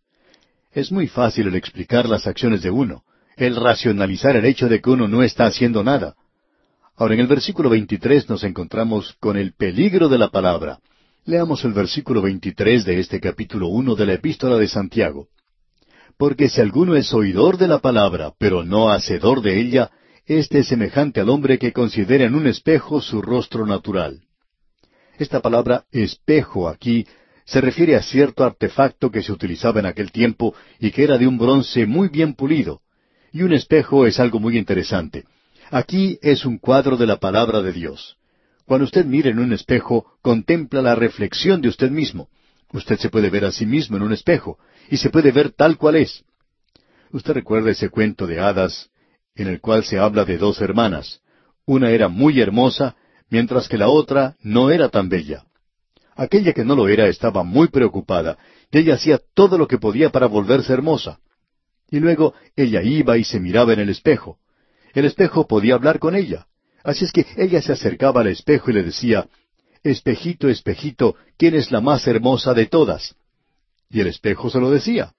[0.72, 3.04] Es muy fácil el explicar las acciones de uno,
[3.36, 6.16] el racionalizar el hecho de que uno no está haciendo nada.
[6.96, 10.78] Ahora en el versículo 23 nos encontramos con el peligro de la palabra.
[11.26, 15.28] Leamos el versículo 23 de este capítulo 1 de la epístola de Santiago.
[16.20, 19.90] Porque si alguno es oidor de la palabra, pero no hacedor de ella,
[20.28, 24.22] este es semejante al hombre que considera en un espejo su rostro natural.
[25.18, 27.08] Esta palabra espejo aquí
[27.46, 31.26] se refiere a cierto artefacto que se utilizaba en aquel tiempo y que era de
[31.26, 32.82] un bronce muy bien pulido.
[33.32, 35.24] Y un espejo es algo muy interesante.
[35.72, 38.18] Aquí es un cuadro de la palabra de Dios.
[38.66, 42.30] Cuando usted mira en un espejo, contempla la reflexión de usted mismo.
[42.72, 44.58] Usted se puede ver a sí mismo en un espejo,
[44.90, 46.24] y se puede ver tal cual es.
[47.12, 48.90] Usted recuerda ese cuento de hadas
[49.36, 51.22] en el cual se habla de dos hermanas.
[51.66, 52.96] Una era muy hermosa,
[53.30, 55.46] mientras que la otra no era tan bella.
[56.16, 58.38] Aquella que no lo era estaba muy preocupada,
[58.72, 61.20] y ella hacía todo lo que podía para volverse hermosa.
[61.90, 64.38] Y luego ella iba y se miraba en el espejo.
[64.94, 66.48] El espejo podía hablar con ella.
[66.84, 69.28] Así es que ella se acercaba al espejo y le decía,
[69.84, 73.16] Espejito, espejito, ¿quién es la más hermosa de todas?
[73.90, 75.14] Y el espejo se lo decía.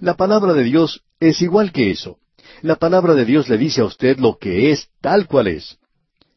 [0.00, 2.18] La palabra de Dios es igual que eso.
[2.62, 5.78] La palabra de Dios le dice a usted lo que es tal cual es.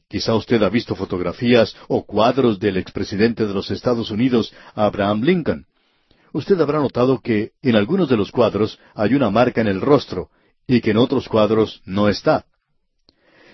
[0.07, 5.65] Quizá usted ha visto fotografías o cuadros del expresidente de los Estados Unidos, Abraham Lincoln.
[6.33, 10.29] Usted habrá notado que en algunos de los cuadros hay una marca en el rostro
[10.75, 12.45] y que en otros cuadros no está.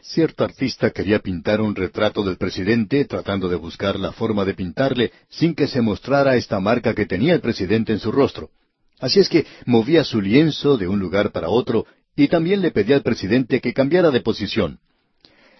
[0.03, 5.11] Cierto artista quería pintar un retrato del presidente, tratando de buscar la forma de pintarle
[5.28, 8.51] sin que se mostrara esta marca que tenía el presidente en su rostro.
[8.99, 12.95] Así es que movía su lienzo de un lugar para otro y también le pedía
[12.95, 14.80] al presidente que cambiara de posición.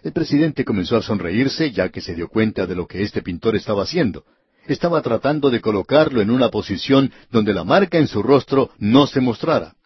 [0.03, 3.55] El presidente comenzó a sonreírse ya que se dio cuenta de lo que este pintor
[3.55, 4.25] estaba haciendo.
[4.67, 9.21] Estaba tratando de colocarlo en una posición donde la marca en su rostro no se
[9.21, 9.76] mostrara.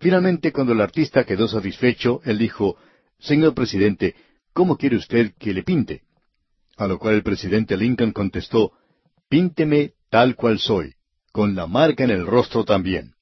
[0.00, 2.76] Finalmente, cuando el artista quedó satisfecho, él dijo,
[3.18, 4.14] Señor presidente,
[4.54, 6.02] ¿cómo quiere usted que le pinte?
[6.78, 8.72] A lo cual el presidente Lincoln contestó,
[9.28, 10.94] Pínteme tal cual soy,
[11.32, 13.12] con la marca en el rostro también.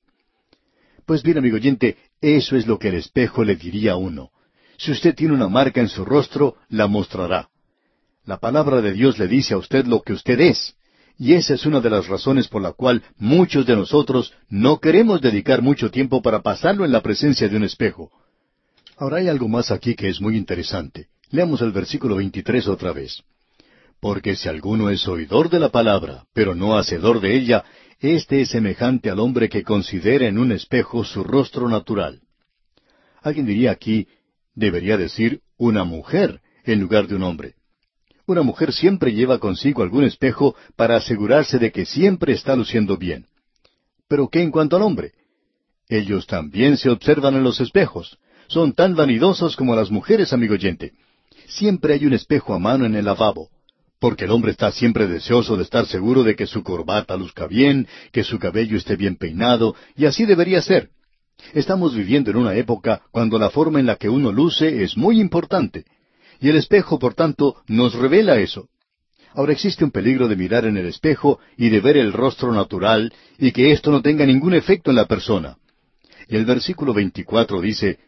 [1.04, 4.30] Pues bien, amigo oyente, eso es lo que el espejo le diría a uno.
[4.76, 7.48] Si usted tiene una marca en su rostro, la mostrará.
[8.24, 10.76] La palabra de Dios le dice a usted lo que usted es.
[11.18, 15.20] Y esa es una de las razones por la cual muchos de nosotros no queremos
[15.20, 18.12] dedicar mucho tiempo para pasarlo en la presencia de un espejo.
[18.96, 21.08] Ahora hay algo más aquí que es muy interesante.
[21.30, 23.22] Leamos el versículo 23 otra vez.
[24.00, 27.64] Porque si alguno es oidor de la palabra, pero no hacedor de ella,
[27.98, 32.20] éste es semejante al hombre que considera en un espejo su rostro natural.
[33.22, 34.06] Alguien diría aquí,
[34.54, 37.57] debería decir una mujer en lugar de un hombre.
[38.28, 43.24] Una mujer siempre lleva consigo algún espejo para asegurarse de que siempre está luciendo bien.
[44.06, 45.12] Pero ¿qué en cuanto al hombre?
[45.88, 48.18] Ellos también se observan en los espejos.
[48.46, 50.92] Son tan vanidosos como las mujeres, amigo oyente.
[51.46, 53.48] Siempre hay un espejo a mano en el lavabo,
[53.98, 57.88] porque el hombre está siempre deseoso de estar seguro de que su corbata luzca bien,
[58.12, 60.90] que su cabello esté bien peinado, y así debería ser.
[61.54, 65.18] Estamos viviendo en una época cuando la forma en la que uno luce es muy
[65.18, 65.86] importante.
[66.40, 68.68] Y el espejo, por tanto, nos revela eso.
[69.34, 73.12] Ahora existe un peligro de mirar en el espejo y de ver el rostro natural
[73.38, 75.56] y que esto no tenga ningún efecto en la persona.
[76.28, 77.98] Y el versículo 24 dice,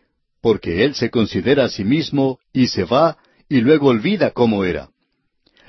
[0.40, 3.18] porque él se considera a sí mismo y se va
[3.48, 4.88] y luego olvida cómo era.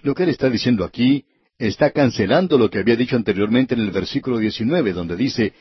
[0.02, 1.26] Lo que él está diciendo aquí
[1.58, 5.54] está cancelando lo que había dicho anteriormente en el versículo 19, donde dice,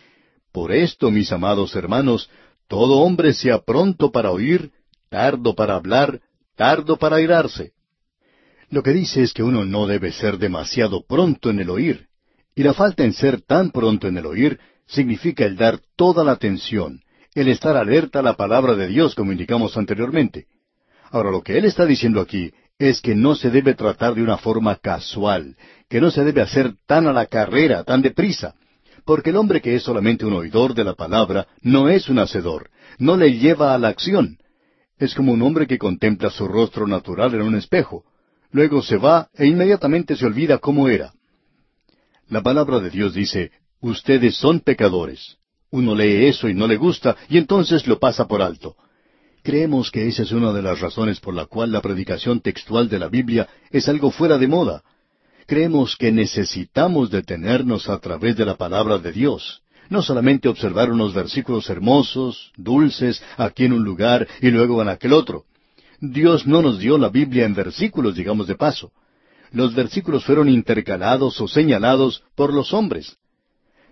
[0.52, 2.30] Por esto, mis amados hermanos,
[2.68, 4.70] todo hombre sea pronto para oír,
[5.08, 6.20] tardo para hablar,
[6.60, 7.72] tardo para airarse.
[8.68, 12.08] Lo que dice es que uno no debe ser demasiado pronto en el oír,
[12.54, 16.32] y la falta en ser tan pronto en el oír significa el dar toda la
[16.32, 17.00] atención,
[17.34, 20.48] el estar alerta a la palabra de Dios, como indicamos anteriormente.
[21.10, 24.36] Ahora, lo que él está diciendo aquí es que no se debe tratar de una
[24.36, 25.56] forma casual,
[25.88, 28.54] que no se debe hacer tan a la carrera, tan deprisa,
[29.06, 32.68] porque el hombre que es solamente un oidor de la palabra no es un hacedor,
[32.98, 34.39] no le lleva a la acción,
[35.00, 38.04] es como un hombre que contempla su rostro natural en un espejo.
[38.52, 41.14] Luego se va e inmediatamente se olvida cómo era.
[42.28, 45.38] La palabra de Dios dice, ustedes son pecadores.
[45.70, 48.76] Uno lee eso y no le gusta y entonces lo pasa por alto.
[49.42, 52.98] Creemos que esa es una de las razones por la cual la predicación textual de
[52.98, 54.82] la Biblia es algo fuera de moda.
[55.46, 61.12] Creemos que necesitamos detenernos a través de la palabra de Dios no solamente observar unos
[61.12, 65.44] versículos hermosos, dulces, aquí en un lugar y luego en aquel otro.
[66.00, 68.92] Dios no nos dio la Biblia en versículos, digamos de paso.
[69.50, 73.16] Los versículos fueron intercalados o señalados por los hombres.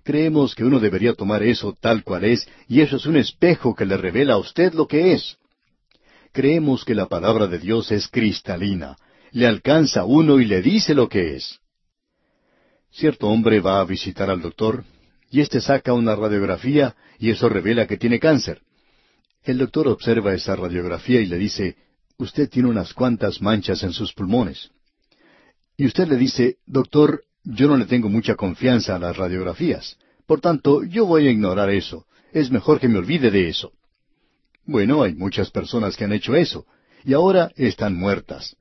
[0.05, 3.85] Creemos que uno debería tomar eso tal cual es, y eso es un espejo que
[3.85, 5.37] le revela a usted lo que es.
[6.33, 8.97] Creemos que la palabra de Dios es cristalina,
[9.33, 11.59] le alcanza a uno y le dice lo que es.
[12.93, 14.85] Cierto hombre va a visitar al doctor
[15.31, 18.63] y éste saca una radiografía y eso revela que tiene cáncer.
[19.45, 21.77] El doctor observa esa radiografía y le dice,
[22.17, 24.71] usted tiene unas cuantas manchas en sus pulmones.
[25.77, 29.97] Y usted le dice, doctor, yo no le tengo mucha confianza a las radiografías,
[30.29, 32.05] por tanto, yo voy a ignorar eso.
[32.35, 33.73] Es mejor que me olvide de eso.
[34.67, 36.67] Bueno, hay muchas personas que han hecho eso,
[37.03, 38.55] y ahora están muertas.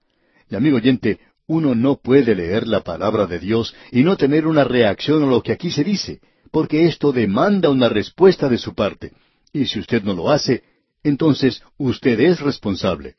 [0.50, 4.64] Y amigo oyente, uno no puede leer la palabra de Dios y no tener una
[4.64, 9.14] reacción a lo que aquí se dice, porque esto demanda una respuesta de su parte.
[9.54, 10.64] Y si usted no lo hace,
[11.04, 13.16] entonces usted es responsable.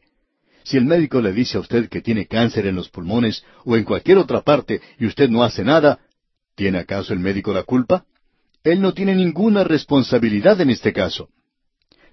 [0.65, 3.85] Si el médico le dice a usted que tiene cáncer en los pulmones o en
[3.85, 5.99] cualquier otra parte y usted no hace nada,
[6.55, 8.05] ¿tiene acaso el médico la culpa?
[8.63, 11.31] Él no tiene ninguna responsabilidad en este caso.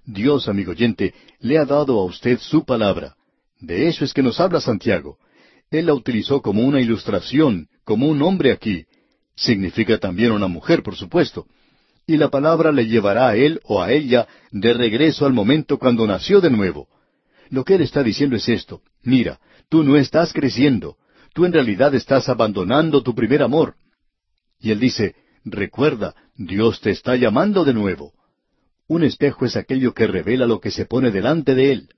[0.06, 3.16] Dios, amigo oyente, le ha dado a usted su palabra.
[3.60, 5.18] De eso es que nos habla Santiago.
[5.72, 8.86] Él la utilizó como una ilustración, como un hombre aquí,
[9.36, 11.46] Significa también una mujer, por supuesto.
[12.08, 16.06] Y la palabra le llevará a él o a ella de regreso al momento cuando
[16.08, 16.88] nació de nuevo.
[17.50, 18.82] Lo que él está diciendo es esto.
[19.04, 20.98] Mira, tú no estás creciendo.
[21.34, 23.76] Tú en realidad estás abandonando tu primer amor.
[24.60, 28.14] Y él dice, recuerda, Dios te está llamando de nuevo.
[28.88, 31.90] Un espejo es aquello que revela lo que se pone delante de él.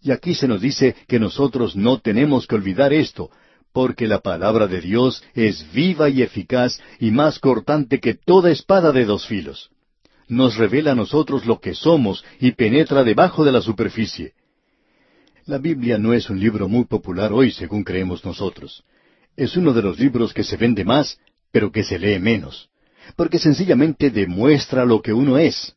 [0.00, 3.30] Y aquí se nos dice que nosotros no tenemos que olvidar esto,
[3.72, 8.92] porque la palabra de Dios es viva y eficaz y más cortante que toda espada
[8.92, 9.70] de dos filos.
[10.28, 14.34] Nos revela a nosotros lo que somos y penetra debajo de la superficie.
[15.46, 18.84] La Biblia no es un libro muy popular hoy, según creemos nosotros.
[19.36, 21.18] Es uno de los libros que se vende más,
[21.50, 22.70] pero que se lee menos,
[23.16, 25.74] porque sencillamente demuestra lo que uno es.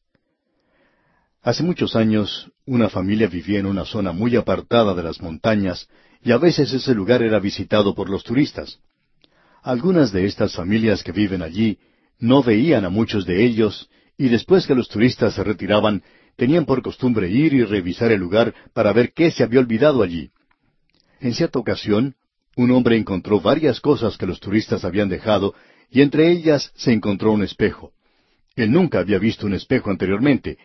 [1.42, 5.88] Hace muchos años, una familia vivía en una zona muy apartada de las montañas,
[6.26, 8.80] y a veces ese lugar era visitado por los turistas.
[9.62, 11.78] Algunas de estas familias que viven allí
[12.18, 16.02] no veían a muchos de ellos y después que los turistas se retiraban,
[16.36, 20.32] tenían por costumbre ir y revisar el lugar para ver qué se había olvidado allí.
[21.20, 22.16] En cierta ocasión,
[22.56, 25.54] un hombre encontró varias cosas que los turistas habían dejado
[25.92, 27.92] y entre ellas se encontró un espejo.
[28.56, 30.58] Él nunca había visto un espejo anteriormente,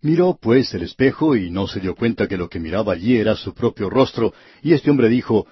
[0.00, 3.34] Miró pues el espejo y no se dio cuenta que lo que miraba allí era
[3.34, 4.32] su propio rostro,
[4.62, 5.46] y este hombre dijo,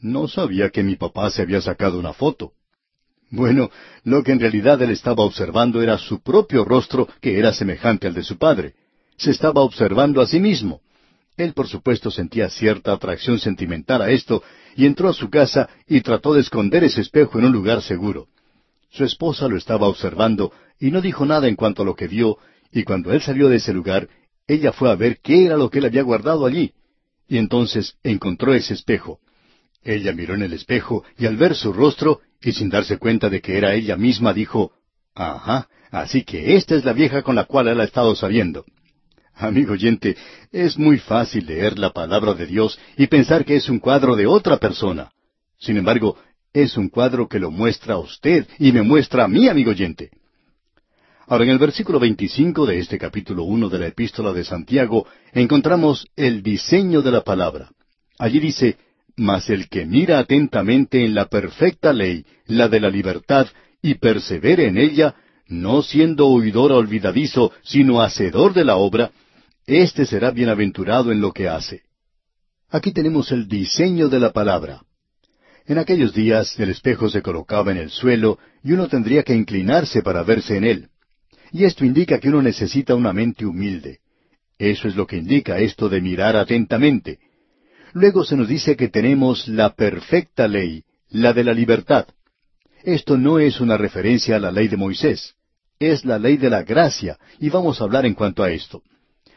[0.00, 2.52] No sabía que mi papá se había sacado una foto.
[3.30, 3.70] Bueno,
[4.04, 8.14] lo que en realidad él estaba observando era su propio rostro, que era semejante al
[8.14, 8.74] de su padre.
[9.16, 10.80] Se estaba observando a sí mismo.
[11.36, 14.42] Él, por supuesto, sentía cierta atracción sentimental a esto,
[14.76, 18.26] y entró a su casa y trató de esconder ese espejo en un lugar seguro.
[18.90, 22.38] Su esposa lo estaba observando y no dijo nada en cuanto a lo que vio,
[22.76, 24.06] y cuando él salió de ese lugar,
[24.46, 26.74] ella fue a ver qué era lo que él había guardado allí.
[27.26, 29.18] Y entonces encontró ese espejo.
[29.82, 33.40] Ella miró en el espejo y al ver su rostro, y sin darse cuenta de
[33.40, 34.72] que era ella misma, dijo,
[35.14, 38.66] Ajá, así que esta es la vieja con la cual él ha estado saliendo.
[39.34, 40.14] Amigo oyente,
[40.52, 44.26] es muy fácil leer la palabra de Dios y pensar que es un cuadro de
[44.26, 45.10] otra persona.
[45.58, 46.18] Sin embargo,
[46.52, 50.10] es un cuadro que lo muestra a usted y me muestra a mí, amigo oyente.
[51.28, 56.06] Ahora, en el versículo 25 de este capítulo 1 de la epístola de Santiago, encontramos
[56.14, 57.70] el diseño de la palabra.
[58.16, 58.76] Allí dice,
[59.16, 63.48] Mas el que mira atentamente en la perfecta ley, la de la libertad,
[63.82, 65.16] y persevere en ella,
[65.48, 69.10] no siendo oidor olvidadizo, sino hacedor de la obra,
[69.66, 71.82] éste será bienaventurado en lo que hace.
[72.70, 74.82] Aquí tenemos el diseño de la palabra.
[75.66, 80.02] En aquellos días el espejo se colocaba en el suelo y uno tendría que inclinarse
[80.02, 80.88] para verse en él.
[81.52, 84.00] Y esto indica que uno necesita una mente humilde.
[84.58, 87.18] Eso es lo que indica esto de mirar atentamente.
[87.92, 92.06] Luego se nos dice que tenemos la perfecta ley, la de la libertad.
[92.82, 95.34] Esto no es una referencia a la ley de Moisés,
[95.78, 98.82] es la ley de la gracia, y vamos a hablar en cuanto a esto.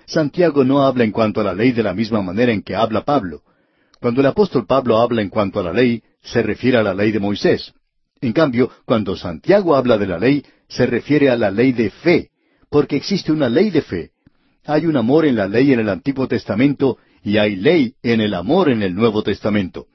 [0.06, 3.04] Santiago no habla en cuanto a la ley de la misma manera en que habla
[3.04, 3.44] Pablo.
[4.00, 7.12] Cuando el apóstol Pablo habla en cuanto a la ley, se refiere a la ley
[7.12, 7.74] de Moisés.
[8.22, 12.30] En cambio, cuando Santiago habla de la ley, se refiere a la ley de fe,
[12.70, 14.12] porque existe una ley de fe.
[14.66, 18.34] Hay un amor en la ley en el Antiguo Testamento y hay ley en el
[18.34, 19.88] amor en el Nuevo Testamento.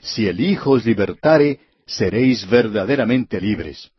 [0.00, 3.90] Si el Hijo os libertare, seréis verdaderamente libres.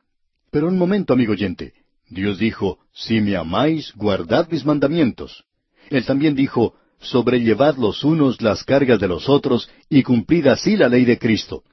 [0.51, 1.73] Pero un momento, amigo oyente.
[2.09, 5.43] Dios dijo, si me amáis, guardad mis mandamientos.
[5.89, 10.87] Él también dijo, sobrellevad los unos las cargas de los otros y cumplid así la
[10.87, 11.63] ley de Cristo.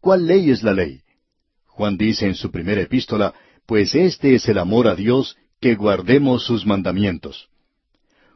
[0.00, 1.00] ¿Cuál ley es la ley?
[1.74, 3.34] Juan dice en su primera epístola,
[3.66, 7.48] pues este es el amor a Dios, que guardemos sus mandamientos.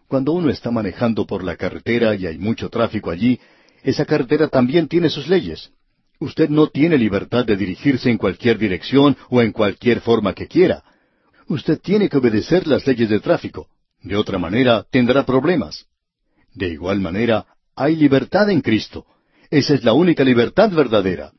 [0.08, 3.38] Cuando uno está manejando por la carretera y hay mucho tráfico allí,
[3.84, 5.70] esa carretera también tiene sus leyes.
[6.18, 10.82] Usted no tiene libertad de dirigirse en cualquier dirección o en cualquier forma que quiera.
[11.46, 13.68] Usted tiene que obedecer las leyes de tráfico.
[14.02, 15.86] De otra manera, tendrá problemas.
[16.54, 19.06] De igual manera, hay libertad en Cristo.
[19.48, 21.30] Esa es la única libertad verdadera.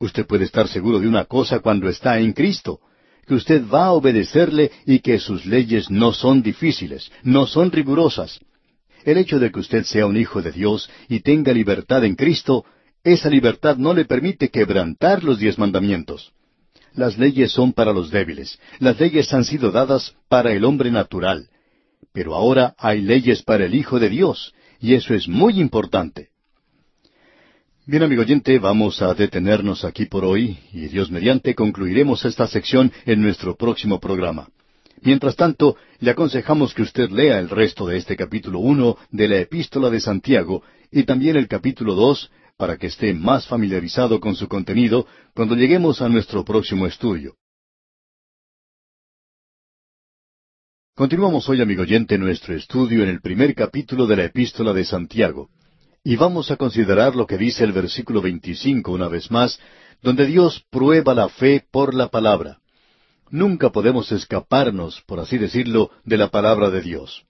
[0.00, 2.80] Usted puede estar seguro de una cosa cuando está en Cristo
[3.26, 8.40] que usted va a obedecerle y que sus leyes no son difíciles, no son rigurosas.
[9.04, 12.64] El hecho de que usted sea un hijo de Dios y tenga libertad en Cristo,
[13.04, 16.32] esa libertad no le permite quebrantar los diez mandamientos.
[16.94, 21.48] Las leyes son para los débiles, las leyes han sido dadas para el hombre natural,
[22.12, 26.29] pero ahora hay leyes para el Hijo de Dios, y eso es muy importante.
[27.86, 32.92] Bien, amigo oyente, vamos a detenernos aquí por hoy y Dios mediante concluiremos esta sección
[33.06, 34.48] en nuestro próximo programa.
[35.00, 39.38] Mientras tanto, le aconsejamos que usted lea el resto de este capítulo uno de la
[39.38, 40.62] Epístola de Santiago
[40.92, 46.02] y también el capítulo dos para que esté más familiarizado con su contenido cuando lleguemos
[46.02, 47.36] a nuestro próximo estudio.
[50.94, 55.48] Continuamos hoy, amigo oyente, nuestro estudio en el primer capítulo de la Epístola de Santiago.
[56.02, 59.60] Y vamos a considerar lo que dice el versículo 25 una vez más,
[60.00, 62.58] donde Dios prueba la fe por la palabra.
[63.28, 67.24] Nunca podemos escaparnos, por así decirlo, de la palabra de Dios.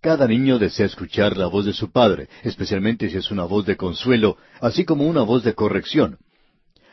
[0.00, 3.76] Cada niño desea escuchar la voz de su padre, especialmente si es una voz de
[3.76, 6.18] consuelo, así como una voz de corrección.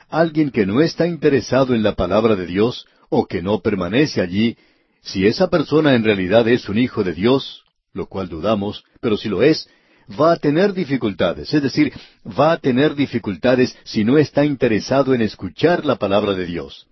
[0.09, 4.57] Alguien que no está interesado en la palabra de Dios, o que no permanece allí,
[5.01, 7.63] si esa persona en realidad es un hijo de Dios,
[7.93, 9.69] lo cual dudamos, pero si lo es,
[10.09, 11.93] va a tener dificultades, es decir,
[12.25, 16.87] va a tener dificultades si no está interesado en escuchar la palabra de Dios.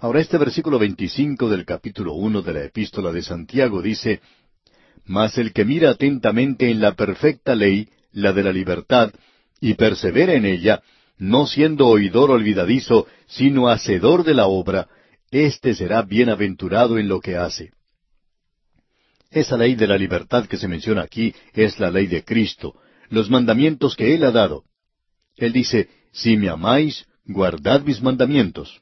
[0.00, 4.20] Ahora este versículo 25 del capítulo uno de la epístola de Santiago dice,
[5.04, 9.12] Mas el que mira atentamente en la perfecta ley, la de la libertad,
[9.60, 10.82] y persevera en ella,
[11.18, 14.88] no siendo oidor olvidadizo, sino hacedor de la obra,
[15.30, 17.72] éste será bienaventurado en lo que hace.
[19.36, 22.74] Esa ley de la libertad que se menciona aquí es la ley de Cristo,
[23.10, 24.64] los mandamientos que Él ha dado.
[25.36, 28.80] Él dice, si me amáis, guardad mis mandamientos.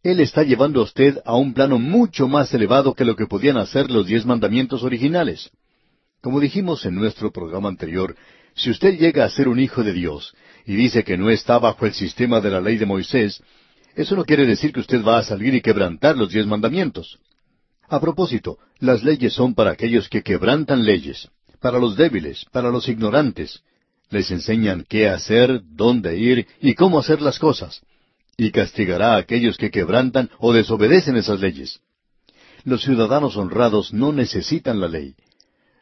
[0.00, 3.56] Él está llevando a usted a un plano mucho más elevado que lo que podían
[3.56, 5.50] hacer los diez mandamientos originales.
[6.22, 8.14] Como dijimos en nuestro programa anterior,
[8.54, 11.84] si usted llega a ser un hijo de Dios y dice que no está bajo
[11.84, 13.42] el sistema de la ley de Moisés,
[13.96, 17.18] eso no quiere decir que usted va a salir y quebrantar los diez mandamientos.
[17.94, 21.28] A propósito, las leyes son para aquellos que quebrantan leyes,
[21.60, 23.62] para los débiles, para los ignorantes.
[24.10, 27.82] Les enseñan qué hacer, dónde ir y cómo hacer las cosas.
[28.36, 31.82] Y castigará a aquellos que quebrantan o desobedecen esas leyes.
[32.64, 35.14] Los ciudadanos honrados no necesitan la ley.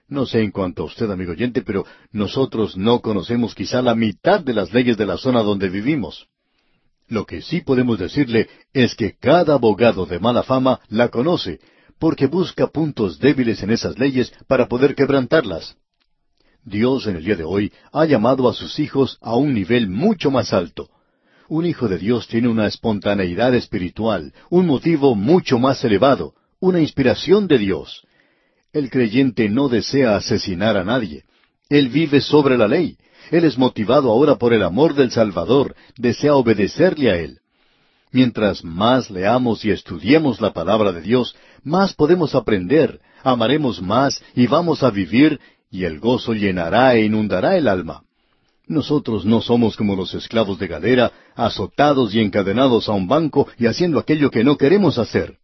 [0.07, 4.41] No sé en cuanto a usted, amigo oyente, pero nosotros no conocemos quizá la mitad
[4.41, 6.27] de las leyes de la zona donde vivimos.
[7.09, 11.59] Lo que sí podemos decirle es que cada abogado de mala fama la conoce,
[12.03, 15.77] porque busca puntos débiles en esas leyes para poder quebrantarlas.
[16.65, 20.29] Dios en el día de hoy ha llamado a sus hijos a un nivel mucho
[20.33, 20.91] más alto.
[21.49, 27.47] Un hijo de Dios tiene una espontaneidad espiritual, un motivo mucho más elevado, una inspiración
[27.47, 28.05] de Dios.
[28.73, 31.23] El creyente no desea asesinar a nadie.
[31.69, 32.97] Él vive sobre la ley.
[33.31, 37.42] Él es motivado ahora por el amor del Salvador, desea obedecerle a Él.
[38.13, 41.35] Mientras más leamos y estudiemos la palabra de Dios,
[41.65, 45.41] más podemos aprender, amaremos más y vamos a vivir,
[45.71, 48.03] y el gozo llenará e inundará el alma.
[48.67, 53.67] Nosotros no somos como los esclavos de Gadera, azotados y encadenados a un banco y
[53.67, 55.39] haciendo aquello que no queremos hacer.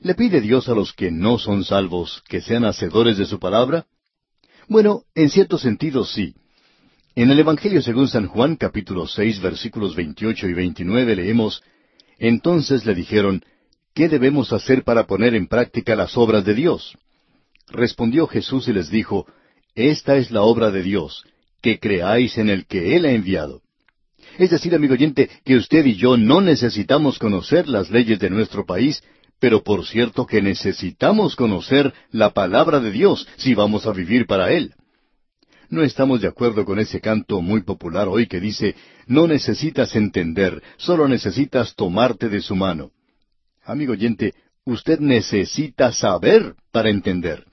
[0.00, 3.86] ¿Le pide Dios a los que no son salvos que sean hacedores de su palabra?
[4.68, 6.34] Bueno, en cierto sentido sí.
[7.14, 11.62] En el Evangelio según San Juan capítulo seis versículos veintiocho y veintinueve leemos
[12.18, 13.44] Entonces le dijeron
[13.94, 16.96] ¿Qué debemos hacer para poner en práctica las obras de Dios?
[17.68, 19.26] Respondió Jesús y les dijo
[19.74, 21.26] Esta es la obra de Dios,
[21.60, 23.60] que creáis en el que Él ha enviado.
[24.38, 28.64] Es decir, amigo oyente, que usted y yo no necesitamos conocer las leyes de nuestro
[28.64, 29.02] país,
[29.38, 34.50] pero por cierto que necesitamos conocer la palabra de Dios si vamos a vivir para
[34.50, 34.72] Él.
[35.72, 40.62] No estamos de acuerdo con ese canto muy popular hoy que dice, no necesitas entender,
[40.76, 42.90] solo necesitas tomarte de su mano.
[43.64, 44.34] Amigo oyente,
[44.66, 47.46] usted necesita saber para entender.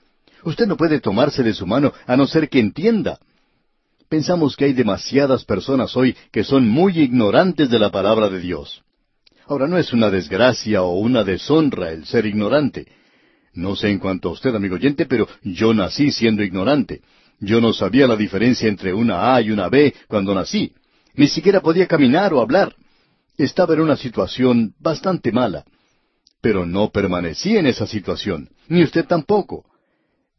[0.44, 3.18] Usted no puede tomarse de su mano a no ser que entienda.
[4.10, 8.82] Pensamos que hay demasiadas personas hoy que son muy ignorantes de la palabra de Dios.
[9.46, 12.86] Ahora no es una desgracia o una deshonra el ser ignorante.
[13.54, 17.00] No sé en cuanto a usted, amigo oyente, pero yo nací siendo ignorante.
[17.40, 20.72] Yo no sabía la diferencia entre una A y una B cuando nací.
[21.14, 22.76] Ni siquiera podía caminar o hablar.
[23.36, 25.64] Estaba en una situación bastante mala.
[26.42, 29.64] Pero no permanecí en esa situación, ni usted tampoco.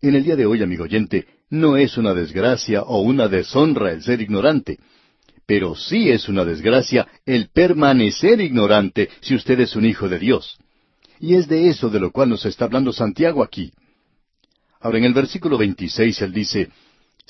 [0.01, 4.01] En el día de hoy, amigo oyente, no es una desgracia o una deshonra el
[4.01, 4.79] ser ignorante,
[5.45, 10.57] pero sí es una desgracia el permanecer ignorante si usted es un hijo de Dios.
[11.19, 13.73] Y es de eso de lo cual nos está hablando Santiago aquí.
[14.79, 16.69] Ahora en el versículo 26 él dice,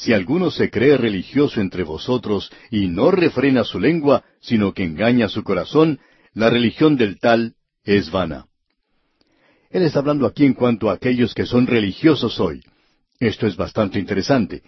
[0.01, 5.29] si alguno se cree religioso entre vosotros y no refrena su lengua, sino que engaña
[5.29, 5.99] su corazón,
[6.33, 8.47] la religión del tal es vana.
[9.69, 12.63] Él está hablando aquí en cuanto a aquellos que son religiosos hoy.
[13.19, 14.63] Esto es bastante interesante.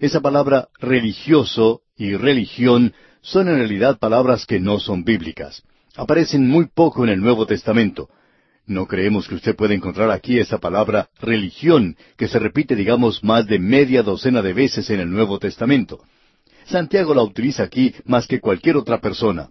[0.00, 5.62] Esa palabra religioso y religión son en realidad palabras que no son bíblicas.
[5.94, 8.08] Aparecen muy poco en el Nuevo Testamento.
[8.72, 13.46] No creemos que usted pueda encontrar aquí esa palabra religión, que se repite, digamos, más
[13.46, 16.02] de media docena de veces en el Nuevo Testamento.
[16.64, 19.50] Santiago la utiliza aquí más que cualquier otra persona.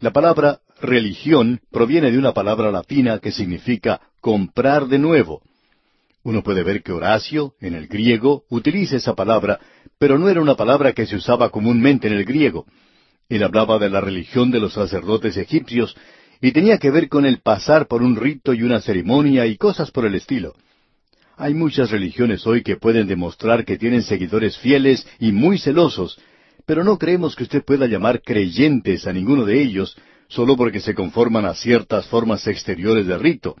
[0.00, 5.42] La palabra religión proviene de una palabra latina que significa comprar de nuevo.
[6.22, 9.60] Uno puede ver que Horacio, en el griego, utiliza esa palabra,
[9.98, 12.64] pero no era una palabra que se usaba comúnmente en el griego.
[13.28, 15.94] Él hablaba de la religión de los sacerdotes egipcios
[16.42, 19.92] y tenía que ver con el pasar por un rito y una ceremonia y cosas
[19.92, 20.54] por el estilo.
[21.36, 26.20] Hay muchas religiones hoy que pueden demostrar que tienen seguidores fieles y muy celosos,
[26.66, 30.94] pero no creemos que usted pueda llamar creyentes a ninguno de ellos solo porque se
[30.94, 33.54] conforman a ciertas formas exteriores de rito,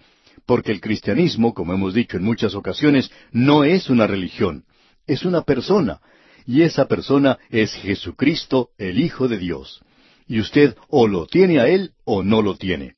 [0.44, 4.64] porque el cristianismo, como hemos dicho en muchas ocasiones, no es una religión,
[5.06, 6.00] es una persona,
[6.46, 9.82] y esa persona es Jesucristo, el Hijo de Dios.
[10.26, 12.96] Y usted o lo tiene a Él o no lo tiene.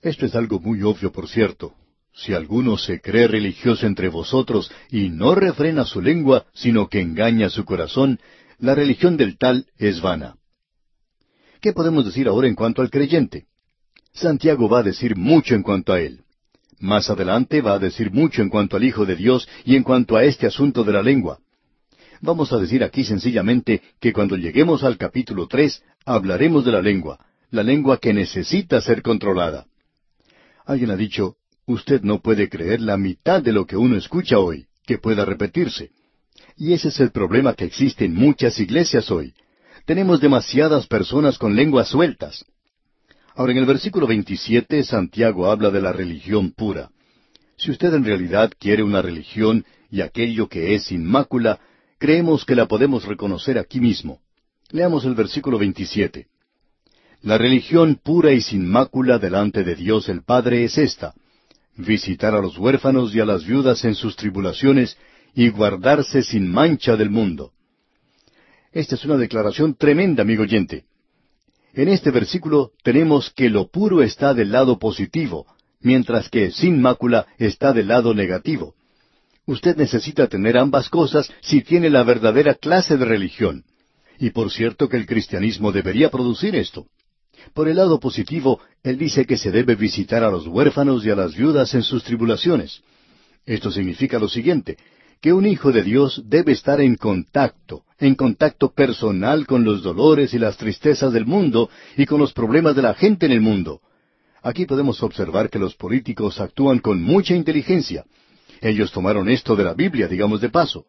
[0.00, 1.74] Esto es algo muy obvio, por cierto.
[2.14, 7.48] Si alguno se cree religioso entre vosotros y no refrena su lengua, sino que engaña
[7.48, 8.18] su corazón,
[8.58, 10.36] la religión del tal es vana.
[11.60, 13.46] ¿Qué podemos decir ahora en cuanto al creyente?
[14.12, 16.22] Santiago va a decir mucho en cuanto a él.
[16.80, 20.16] Más adelante va a decir mucho en cuanto al Hijo de Dios y en cuanto
[20.16, 21.40] a este asunto de la lengua.
[22.20, 27.24] Vamos a decir aquí sencillamente que cuando lleguemos al capítulo tres hablaremos de la lengua,
[27.50, 29.66] la lengua que necesita ser controlada.
[30.66, 34.66] Alguien ha dicho, usted no puede creer la mitad de lo que uno escucha hoy,
[34.84, 35.90] que pueda repetirse.
[36.56, 39.32] Y ese es el problema que existe en muchas iglesias hoy.
[39.86, 42.44] Tenemos demasiadas personas con lenguas sueltas.
[43.34, 46.90] Ahora, en el versículo 27, Santiago habla de la religión pura.
[47.56, 51.60] Si usted en realidad quiere una religión y aquello que es inmácula,
[51.98, 54.20] creemos que la podemos reconocer aquí mismo.
[54.70, 56.26] Leamos el versículo 27.
[57.22, 61.14] La religión pura y sin mácula delante de Dios el Padre es esta,
[61.76, 64.96] visitar a los huérfanos y a las viudas en sus tribulaciones
[65.34, 67.52] y guardarse sin mancha del mundo.
[68.72, 70.84] Esta es una declaración tremenda, amigo oyente.
[71.74, 75.46] En este versículo tenemos que lo puro está del lado positivo,
[75.80, 78.74] mientras que sin mácula está del lado negativo.
[79.48, 83.64] Usted necesita tener ambas cosas si tiene la verdadera clase de religión.
[84.18, 86.84] Y por cierto que el cristianismo debería producir esto.
[87.54, 91.16] Por el lado positivo, él dice que se debe visitar a los huérfanos y a
[91.16, 92.82] las viudas en sus tribulaciones.
[93.46, 94.76] Esto significa lo siguiente,
[95.22, 100.34] que un hijo de Dios debe estar en contacto, en contacto personal con los dolores
[100.34, 103.80] y las tristezas del mundo y con los problemas de la gente en el mundo.
[104.42, 108.04] Aquí podemos observar que los políticos actúan con mucha inteligencia.
[108.60, 110.86] Ellos tomaron esto de la Biblia, digamos de paso.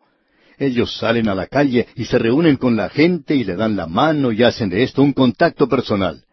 [0.58, 3.88] Ellos salen a la calle y se reúnen con la gente y le dan la
[3.88, 6.24] mano y hacen de esto un contacto personal.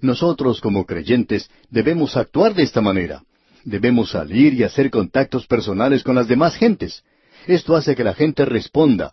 [0.00, 3.22] Nosotros como creyentes debemos actuar de esta manera.
[3.64, 7.02] Debemos salir y hacer contactos personales con las demás gentes.
[7.46, 9.10] Esto hace que la gente responda,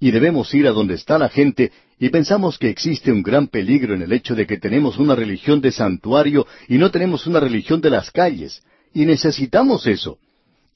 [0.00, 3.94] y debemos ir a donde está la gente y pensamos que existe un gran peligro
[3.94, 7.80] en el hecho de que tenemos una religión de santuario y no tenemos una religión
[7.80, 10.18] de las calles, y necesitamos eso.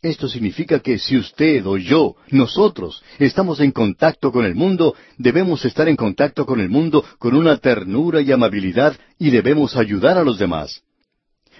[0.01, 5.65] Esto significa que si usted o yo, nosotros, estamos en contacto con el mundo, debemos
[5.65, 10.23] estar en contacto con el mundo con una ternura y amabilidad y debemos ayudar a
[10.23, 10.83] los demás.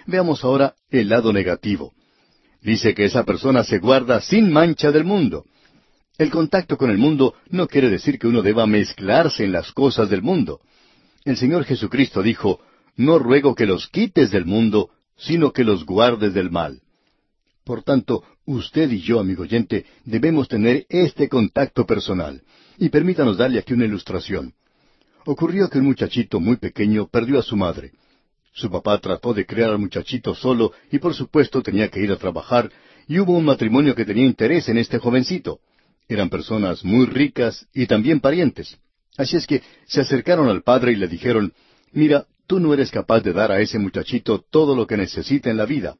[0.05, 1.91] Veamos ahora el lado negativo.
[2.61, 5.45] Dice que esa persona se guarda sin mancha del mundo.
[6.17, 10.09] El contacto con el mundo no quiere decir que uno deba mezclarse en las cosas
[10.09, 10.61] del mundo.
[11.25, 12.61] El Señor Jesucristo dijo,
[12.95, 16.81] No ruego que los quites del mundo, sino que los guardes del mal.
[17.69, 22.41] Por tanto, usted y yo, amigo oyente, debemos tener este contacto personal.
[22.79, 24.55] Y permítanos darle aquí una ilustración.
[25.27, 27.91] Ocurrió que un muchachito muy pequeño perdió a su madre.
[28.53, 32.17] Su papá trató de criar al muchachito solo y por supuesto tenía que ir a
[32.17, 32.71] trabajar,
[33.07, 35.59] y hubo un matrimonio que tenía interés en este jovencito.
[36.07, 38.79] Eran personas muy ricas y también parientes.
[39.15, 41.53] Así es que se acercaron al padre y le dijeron,
[41.91, 45.57] Mira, tú no eres capaz de dar a ese muchachito todo lo que necesita en
[45.57, 45.97] la vida.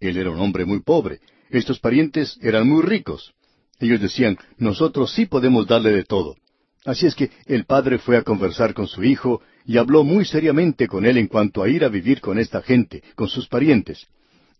[0.00, 1.20] Él era un hombre muy pobre.
[1.50, 3.34] Estos parientes eran muy ricos.
[3.80, 6.36] Ellos decían, nosotros sí podemos darle de todo.
[6.84, 10.86] Así es que el padre fue a conversar con su hijo y habló muy seriamente
[10.86, 14.06] con él en cuanto a ir a vivir con esta gente, con sus parientes.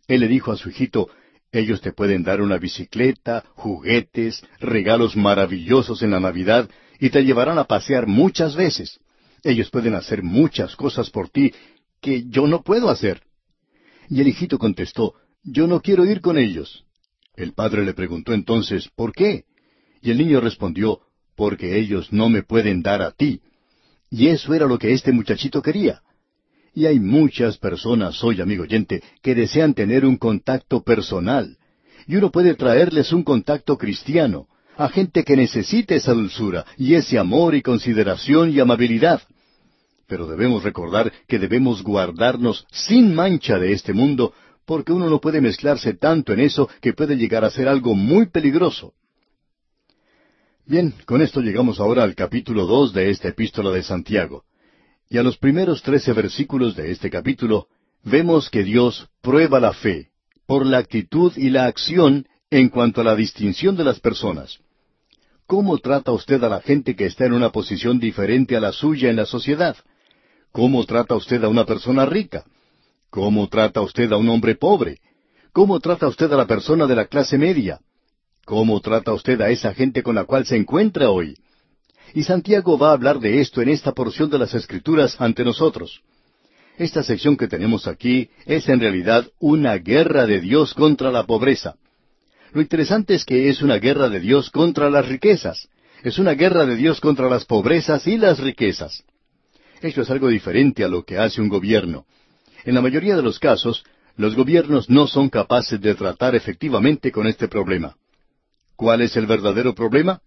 [0.09, 1.09] Él le dijo a su hijito,
[1.53, 7.59] ellos te pueden dar una bicicleta, juguetes, regalos maravillosos en la Navidad y te llevarán
[7.59, 8.99] a pasear muchas veces.
[9.43, 11.53] Ellos pueden hacer muchas cosas por ti
[12.01, 13.23] que yo no puedo hacer.
[14.09, 16.85] Y el hijito contestó, yo no quiero ir con ellos.
[17.37, 19.45] El padre le preguntó entonces, ¿por qué?
[20.03, 21.01] Y el niño respondió,
[21.37, 23.41] porque ellos no me pueden dar a ti.
[24.11, 26.03] Y eso era lo que este muchachito quería.
[26.75, 31.57] Y hay muchas personas hoy, amigo oyente, que desean tener un contacto personal.
[32.07, 37.19] Y uno puede traerles un contacto cristiano, a gente que necesite esa dulzura y ese
[37.19, 39.23] amor y consideración y amabilidad.
[40.07, 44.35] Pero debemos recordar que debemos guardarnos sin mancha de este mundo,
[44.67, 48.27] porque uno no puede mezclarse tanto en eso que puede llegar a ser algo muy
[48.27, 48.95] peligroso.
[50.67, 54.45] Bien, con esto llegamos ahora al capítulo dos de esta epístola de Santiago.
[55.11, 57.69] Y a los primeros trece versículos de este capítulo
[58.03, 60.09] vemos que Dios prueba la fe,
[60.47, 64.59] por la actitud y la acción en cuanto a la distinción de las personas.
[65.47, 69.11] ¿Cómo trata usted a la gente que está en una posición diferente a la suya
[69.11, 69.77] en la sociedad?
[70.53, 72.45] ¿Cómo trata usted a una persona rica?
[73.15, 74.99] ¿Cómo trata usted a un hombre pobre?
[75.53, 77.79] ¿Cómo trata usted a la persona de la clase media?
[78.45, 81.37] ¿Cómo trata usted a esa gente con la cual se encuentra hoy?
[82.13, 86.03] Y Santiago va a hablar de esto en esta porción de las Escrituras ante nosotros.
[86.77, 91.77] Esta sección que tenemos aquí es en realidad una guerra de Dios contra la pobreza.
[92.53, 95.69] Lo interesante es que es una guerra de Dios contra las riquezas.
[96.03, 99.05] Es una guerra de Dios contra las pobrezas y las riquezas.
[99.83, 102.07] Esto es algo diferente a lo que hace un gobierno.
[102.65, 103.85] En la mayoría de los casos,
[104.17, 107.97] los gobiernos no son capaces de tratar efectivamente con este problema.
[108.77, 110.21] ¿Cuál es el verdadero problema?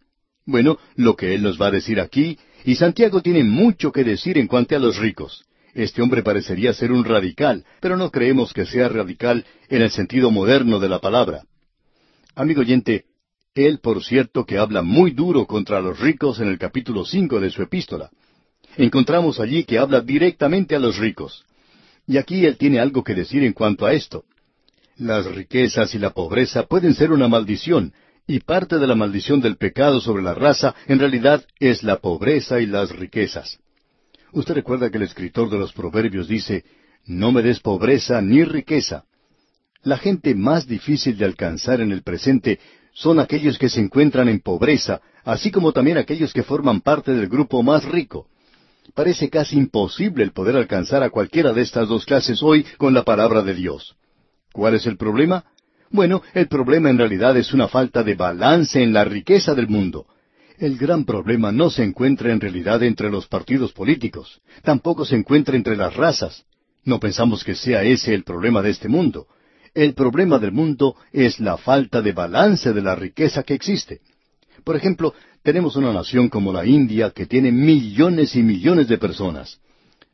[0.46, 4.38] Bueno, lo que él nos va a decir aquí, y Santiago tiene mucho que decir
[4.38, 5.44] en cuanto a los ricos.
[5.74, 10.32] Este hombre parecería ser un radical, pero no creemos que sea radical en el sentido
[10.32, 11.44] moderno de la palabra.
[12.36, 13.06] Amigo oyente,
[13.56, 17.50] él por cierto que habla muy duro contra los ricos en el capítulo cinco de
[17.50, 18.10] su epístola.
[18.78, 21.46] Encontramos allí que habla directamente a los ricos.
[22.08, 24.24] Y aquí él tiene algo que decir en cuanto a esto.
[24.96, 27.94] Las riquezas y la pobreza pueden ser una maldición,
[28.26, 32.60] y parte de la maldición del pecado sobre la raza en realidad es la pobreza
[32.60, 33.60] y las riquezas.
[34.32, 36.66] Usted recuerda que el escritor de los Proverbios dice,
[37.06, 39.04] No me des pobreza ni riqueza.
[39.84, 42.60] La gente más difícil de alcanzar en el presente
[42.94, 47.28] son aquellos que se encuentran en pobreza, así como también aquellos que forman parte del
[47.28, 48.28] grupo más rico.
[48.98, 53.04] Parece casi imposible el poder alcanzar a cualquiera de estas dos clases hoy con la
[53.04, 53.96] palabra de Dios.
[54.52, 55.46] ¿Cuál es el problema?
[55.92, 60.08] Bueno, el problema en realidad es una falta de balance en la riqueza del mundo.
[60.58, 65.56] El gran problema no se encuentra en realidad entre los partidos políticos, tampoco se encuentra
[65.56, 66.46] entre las razas.
[66.84, 69.28] No pensamos que sea ese el problema de este mundo.
[69.76, 74.02] El problema del mundo es la falta de balance de la riqueza que existe.
[74.64, 75.14] Por ejemplo,
[75.48, 79.62] tenemos una nación como la India que tiene millones y millones de personas.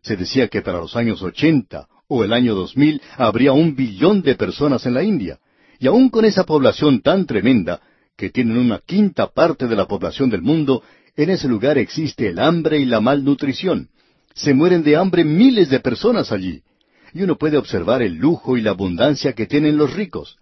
[0.03, 4.21] Se decía que para los años ochenta o el año dos mil habría un billón
[4.21, 5.39] de personas en la India.
[5.79, 7.81] Y aún con esa población tan tremenda,
[8.15, 10.83] que tienen una quinta parte de la población del mundo,
[11.15, 13.89] en ese lugar existe el hambre y la malnutrición.
[14.35, 16.61] Se mueren de hambre miles de personas allí.
[17.11, 20.37] Y uno puede observar el lujo y la abundancia que tienen los ricos.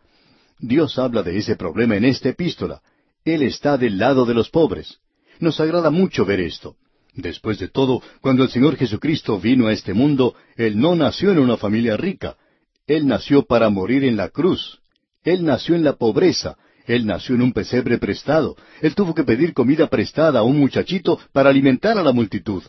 [0.59, 2.81] Dios habla de ese problema en esta epístola.
[3.25, 4.99] Él está del lado de los pobres.
[5.39, 6.75] Nos agrada mucho ver esto.
[7.13, 11.39] Después de todo, cuando el Señor Jesucristo vino a este mundo, Él no nació en
[11.39, 12.37] una familia rica.
[12.87, 14.81] Él nació para morir en la cruz.
[15.23, 16.57] Él nació en la pobreza,
[16.87, 21.19] él nació en un pesebre prestado, él tuvo que pedir comida prestada a un muchachito
[21.31, 22.63] para alimentar a la multitud.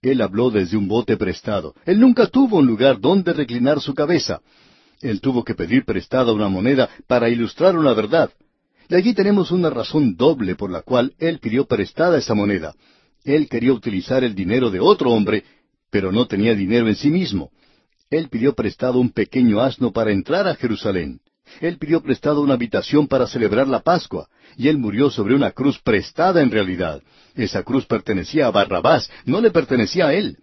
[0.00, 4.40] Él habló desde un bote prestado, él nunca tuvo un lugar donde reclinar su cabeza.
[5.00, 8.30] Él tuvo que pedir prestada una moneda para ilustrar una verdad.
[8.88, 12.74] Y allí tenemos una razón doble por la cual él pidió prestada esa moneda.
[13.24, 15.44] Él quería utilizar el dinero de otro hombre,
[15.90, 17.50] pero no tenía dinero en sí mismo.
[18.10, 21.20] Él pidió prestado un pequeño asno para entrar a Jerusalén.
[21.60, 25.78] Él pidió prestado una habitación para celebrar la Pascua, y él murió sobre una cruz
[25.80, 27.02] prestada en realidad.
[27.34, 30.38] Esa cruz pertenecía a Barrabás, no le pertenecía a él.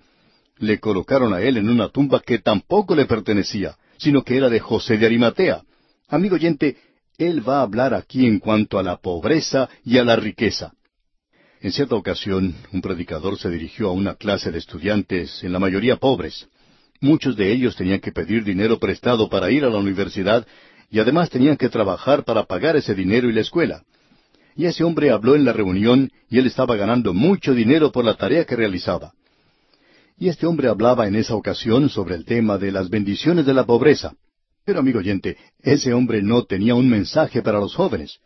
[0.58, 4.60] Le colocaron a él en una tumba que tampoco le pertenecía, sino que era de
[4.60, 5.62] José de Arimatea.
[6.08, 6.78] Amigo oyente,
[7.20, 10.74] él va a hablar aquí en cuanto a la pobreza y a la riqueza.
[11.62, 15.98] En cierta ocasión, un predicador se dirigió a una clase de estudiantes, en la mayoría
[15.98, 16.48] pobres.
[17.02, 20.48] Muchos de ellos tenían que pedir dinero prestado para ir a la universidad
[20.90, 23.84] y además tenían que trabajar para pagar ese dinero y la escuela.
[24.56, 28.16] Y ese hombre habló en la reunión y él estaba ganando mucho dinero por la
[28.16, 29.14] tarea que realizaba.
[30.18, 33.66] Y este hombre hablaba en esa ocasión sobre el tema de las bendiciones de la
[33.66, 34.14] pobreza.
[34.70, 38.20] Pero amigo oyente, ese hombre no tenía un mensaje para los jóvenes.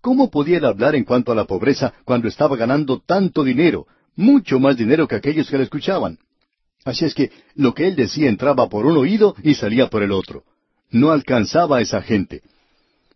[0.00, 4.76] ¿Cómo podía hablar en cuanto a la pobreza cuando estaba ganando tanto dinero, mucho más
[4.76, 6.16] dinero que aquellos que le escuchaban?
[6.84, 10.12] Así es que lo que él decía entraba por un oído y salía por el
[10.12, 10.44] otro
[10.92, 12.42] no alcanzaba a esa gente.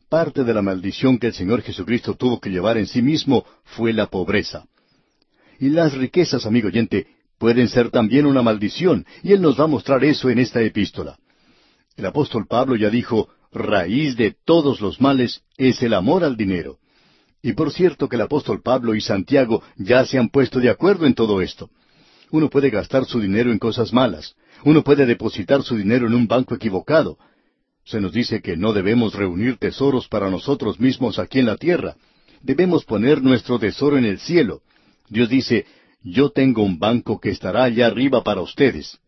[0.08, 3.92] Parte de la maldición que el Señor Jesucristo tuvo que llevar en sí mismo fue
[3.92, 4.64] la pobreza.
[5.60, 7.06] Y las riquezas, amigo oyente,
[7.38, 11.16] pueden ser también una maldición, y Él nos va a mostrar eso en esta epístola.
[12.02, 16.78] El apóstol Pablo ya dijo, raíz de todos los males es el amor al dinero.
[17.40, 21.06] Y por cierto que el apóstol Pablo y Santiago ya se han puesto de acuerdo
[21.06, 21.70] en todo esto.
[22.32, 24.34] Uno puede gastar su dinero en cosas malas,
[24.64, 27.18] uno puede depositar su dinero en un banco equivocado,
[27.84, 31.94] se nos dice que no debemos reunir tesoros para nosotros mismos aquí en la tierra.
[32.40, 34.62] Debemos poner nuestro tesoro en el cielo.
[35.08, 35.66] Dios dice,
[36.02, 38.98] yo tengo un banco que estará allá arriba para ustedes.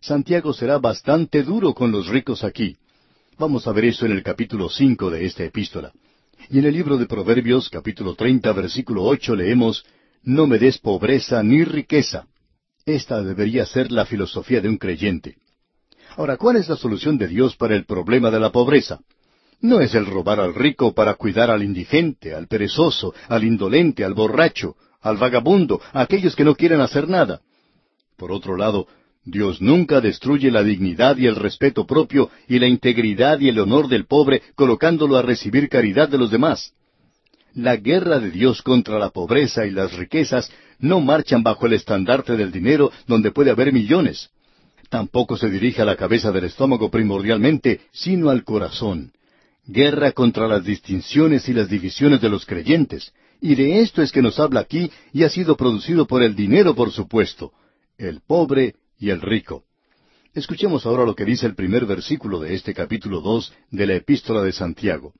[0.00, 2.76] Santiago será bastante duro con los ricos aquí.
[3.38, 5.92] Vamos a ver eso en el capítulo cinco de esta epístola.
[6.48, 9.84] Y en el libro de Proverbios, capítulo treinta, versículo ocho, leemos
[10.22, 12.26] No me des pobreza ni riqueza.
[12.86, 15.36] Esta debería ser la filosofía de un creyente.
[16.16, 19.00] Ahora, ¿cuál es la solución de Dios para el problema de la pobreza?
[19.60, 24.14] No es el robar al rico para cuidar al indigente, al perezoso, al indolente, al
[24.14, 27.42] borracho, al vagabundo, a aquellos que no quieren hacer nada.
[28.16, 28.86] Por otro lado,
[29.24, 33.88] Dios nunca destruye la dignidad y el respeto propio y la integridad y el honor
[33.88, 36.72] del pobre colocándolo a recibir caridad de los demás.
[37.54, 42.36] La guerra de Dios contra la pobreza y las riquezas no marchan bajo el estandarte
[42.36, 44.30] del dinero donde puede haber millones.
[44.88, 49.12] Tampoco se dirige a la cabeza del estómago primordialmente, sino al corazón.
[49.66, 53.12] Guerra contra las distinciones y las divisiones de los creyentes.
[53.40, 56.74] Y de esto es que nos habla aquí y ha sido producido por el dinero,
[56.74, 57.52] por supuesto.
[57.98, 59.64] El pobre y el rico.
[60.34, 64.42] Escuchemos ahora lo que dice el primer versículo de este capítulo dos de la epístola
[64.42, 65.12] de Santiago.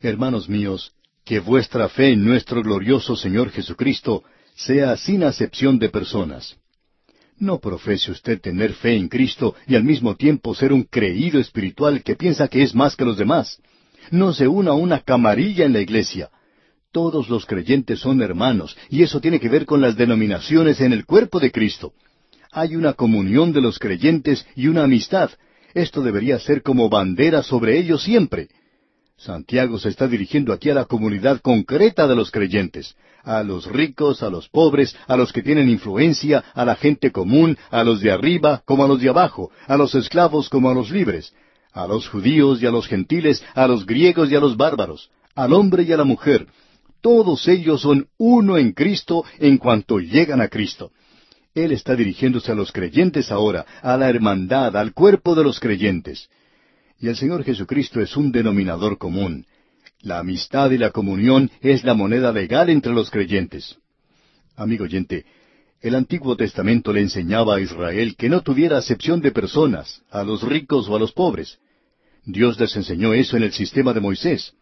[0.00, 0.92] Hermanos míos,
[1.24, 4.22] que vuestra fe en nuestro glorioso Señor Jesucristo
[4.54, 6.56] sea sin acepción de personas.
[7.36, 12.02] No profese usted tener fe en Cristo y al mismo tiempo ser un creído espiritual
[12.02, 13.60] que piensa que es más que los demás.
[14.10, 16.30] No se una una camarilla en la iglesia.
[16.92, 21.06] Todos los creyentes son hermanos, y eso tiene que ver con las denominaciones en el
[21.06, 21.92] cuerpo de Cristo
[22.52, 25.30] hay una comunión de los creyentes y una amistad.
[25.74, 28.48] Esto debería ser como bandera sobre ellos siempre.
[29.16, 34.22] Santiago se está dirigiendo aquí a la comunidad concreta de los creyentes, a los ricos,
[34.22, 38.10] a los pobres, a los que tienen influencia, a la gente común, a los de
[38.10, 41.34] arriba como a los de abajo, a los esclavos como a los libres,
[41.72, 45.52] a los judíos y a los gentiles, a los griegos y a los bárbaros, al
[45.52, 46.46] hombre y a la mujer.
[47.02, 50.92] Todos ellos son uno en Cristo en cuanto llegan a Cristo.
[51.54, 56.28] Él está dirigiéndose a los creyentes ahora, a la hermandad, al cuerpo de los creyentes.
[56.98, 59.46] Y el Señor Jesucristo es un denominador común.
[60.00, 63.76] La amistad y la comunión es la moneda legal entre los creyentes.
[64.56, 65.24] Amigo oyente,
[65.80, 70.42] el Antiguo Testamento le enseñaba a Israel que no tuviera acepción de personas, a los
[70.42, 71.58] ricos o a los pobres.
[72.24, 74.52] Dios les enseñó eso en el sistema de Moisés.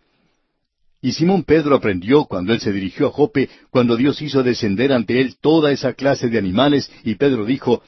[1.01, 5.21] Y Simón Pedro aprendió cuando él se dirigió a Jope, cuando Dios hizo descender ante
[5.21, 7.83] él toda esa clase de animales, y Pedro dijo,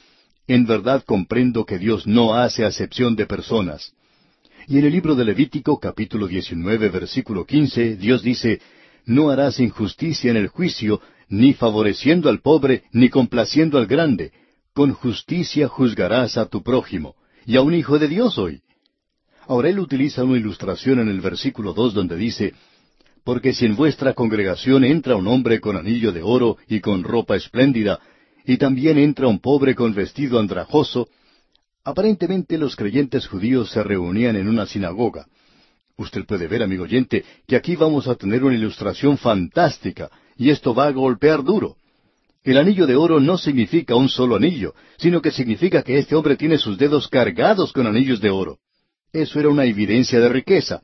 [0.46, 3.92] En verdad comprendo que Dios no hace acepción de personas.
[4.68, 8.60] Y en el libro de Levítico, capítulo 19, versículo 15, Dios dice,
[9.06, 14.30] No harás injusticia en el juicio, ni favoreciendo al pobre, ni complaciendo al grande.
[14.72, 17.16] Con justicia juzgarás a tu prójimo.
[17.44, 18.60] Y a un hijo de Dios hoy.
[19.48, 22.54] Ahora él utiliza una ilustración en el versículo dos donde dice,
[23.24, 27.36] porque si en vuestra congregación entra un hombre con anillo de oro y con ropa
[27.36, 28.00] espléndida,
[28.44, 31.08] y también entra un pobre con vestido andrajoso,
[31.84, 35.26] aparentemente los creyentes judíos se reunían en una sinagoga.
[35.96, 40.74] Usted puede ver, amigo oyente, que aquí vamos a tener una ilustración fantástica, y esto
[40.74, 41.76] va a golpear duro.
[42.42, 46.36] El anillo de oro no significa un solo anillo, sino que significa que este hombre
[46.36, 48.58] tiene sus dedos cargados con anillos de oro.
[49.12, 50.80] Eso era una evidencia de riqueza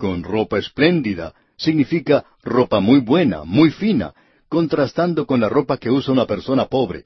[0.00, 4.14] con ropa espléndida, significa ropa muy buena, muy fina,
[4.48, 7.04] contrastando con la ropa que usa una persona pobre.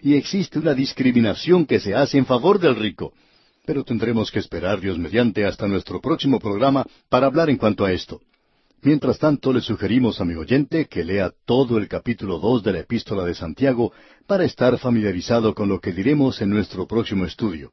[0.00, 3.12] Y existe una discriminación que se hace en favor del rico.
[3.66, 7.92] Pero tendremos que esperar, Dios mediante, hasta nuestro próximo programa para hablar en cuanto a
[7.92, 8.20] esto.
[8.82, 13.24] Mientras tanto, le sugerimos, amigo oyente, que lea todo el capítulo dos de la epístola
[13.24, 13.92] de Santiago
[14.26, 17.72] para estar familiarizado con lo que diremos en nuestro próximo estudio.